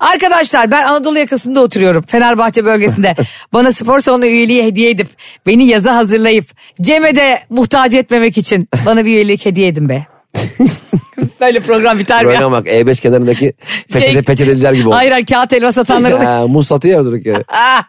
Arkadaşlar 0.00 0.70
ben 0.70 0.82
Anadolu 0.84 1.18
yakasında 1.18 1.60
oturuyorum. 1.60 2.04
Fenerbahçe 2.06 2.64
bölgesinde. 2.64 3.14
Bana 3.52 3.72
spor 3.72 4.00
salonu 4.00 4.26
üyeliği 4.26 4.64
hediye 4.64 4.90
edip 4.90 5.08
beni 5.46 5.66
yaza 5.66 5.96
hazırlayıp 5.96 6.46
Cem'e 6.80 7.16
de 7.16 7.42
muhtaç 7.50 7.94
etmemek 7.94 8.38
için 8.38 8.68
bana 8.86 9.04
bir 9.04 9.10
üyelik 9.10 9.46
hediye 9.46 9.68
edin 9.68 9.88
be. 9.88 10.06
Böyle 11.40 11.60
program 11.60 11.98
biter 11.98 12.24
mi 12.24 12.32
ya? 12.34 12.40
Program 12.40 12.52
bak 12.52 12.68
E5 12.68 13.00
kenarındaki 13.00 13.52
peçete 13.92 14.12
Şey- 14.12 14.22
peçeteliler 14.22 14.72
gibi 14.72 14.88
oldu. 14.88 14.96
Hayır 14.96 15.10
hayır 15.12 15.26
kağıt 15.26 15.52
elma 15.52 15.72
satanlar 15.72 16.12
oluyor. 16.12 16.44
Muz 16.48 16.66
satıyor 16.66 16.98
ya 16.98 17.04
durduk 17.04 17.26
yere. 17.26 17.44
Ah! 17.48 17.84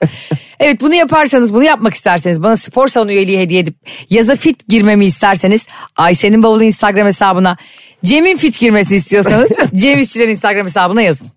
evet 0.60 0.82
bunu 0.82 0.96
yaparsanız 0.96 1.54
bunu 1.54 1.64
yapmak 1.64 1.94
isterseniz 1.94 2.44
bana 2.44 2.58
spor 2.58 2.88
salonu 2.88 3.12
üyeliği 3.12 3.40
hediye 3.40 3.60
edip 3.60 3.76
yaza 4.10 4.36
fit 4.36 4.68
girmemi 4.68 5.06
isterseniz 5.06 5.68
Ayşe'nin 5.96 6.44
bavulu 6.44 6.64
Instagram 6.64 7.08
hesabına 7.08 7.58
Cem'in 8.06 8.38
fit 8.38 8.60
girmesini 8.60 8.98
istiyorsanız 8.98 9.50
Cem 9.76 10.00
İşçilerin 10.00 10.32
Instagram 10.32 10.66
hesabına 10.66 11.02
yazın. 11.02 11.28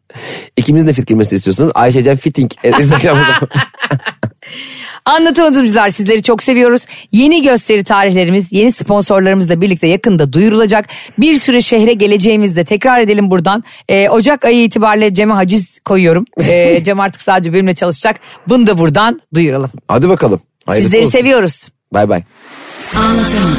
İkimizin 0.56 0.88
de 0.88 0.92
fit 0.92 1.06
girmesini 1.08 1.36
istiyorsunuz. 1.36 1.72
Ayşecan 1.74 2.16
Fitting. 2.16 2.52
e, 2.64 2.68
Instagram'da. 2.70 3.24
Anlatamadımcılar 5.04 5.88
sizleri 5.88 6.22
çok 6.22 6.42
seviyoruz. 6.42 6.82
Yeni 7.12 7.42
gösteri 7.42 7.84
tarihlerimiz, 7.84 8.52
yeni 8.52 8.72
sponsorlarımızla 8.72 9.60
birlikte 9.60 9.86
yakında 9.88 10.32
duyurulacak. 10.32 10.86
Bir 11.18 11.36
süre 11.36 11.60
şehre 11.60 11.92
geleceğimizde 11.94 12.64
tekrar 12.64 13.00
edelim 13.00 13.30
buradan. 13.30 13.64
Ee, 13.88 14.08
Ocak 14.08 14.44
ayı 14.44 14.64
itibariyle 14.64 15.14
Cem'e 15.14 15.34
haciz 15.34 15.78
koyuyorum. 15.84 16.24
Ee, 16.48 16.80
Cem 16.84 17.00
artık 17.00 17.20
sadece 17.22 17.52
benimle 17.52 17.74
çalışacak. 17.74 18.16
Bunu 18.48 18.66
da 18.66 18.78
buradan 18.78 19.20
duyuralım. 19.34 19.70
Hadi 19.88 20.08
bakalım. 20.08 20.40
Hayırlısı 20.66 20.90
Sizleri 20.90 21.06
olsun. 21.06 21.18
seviyoruz. 21.18 21.68
Bay 21.92 22.08
bay. 22.08 22.22
Anlatamadım. 22.96 23.58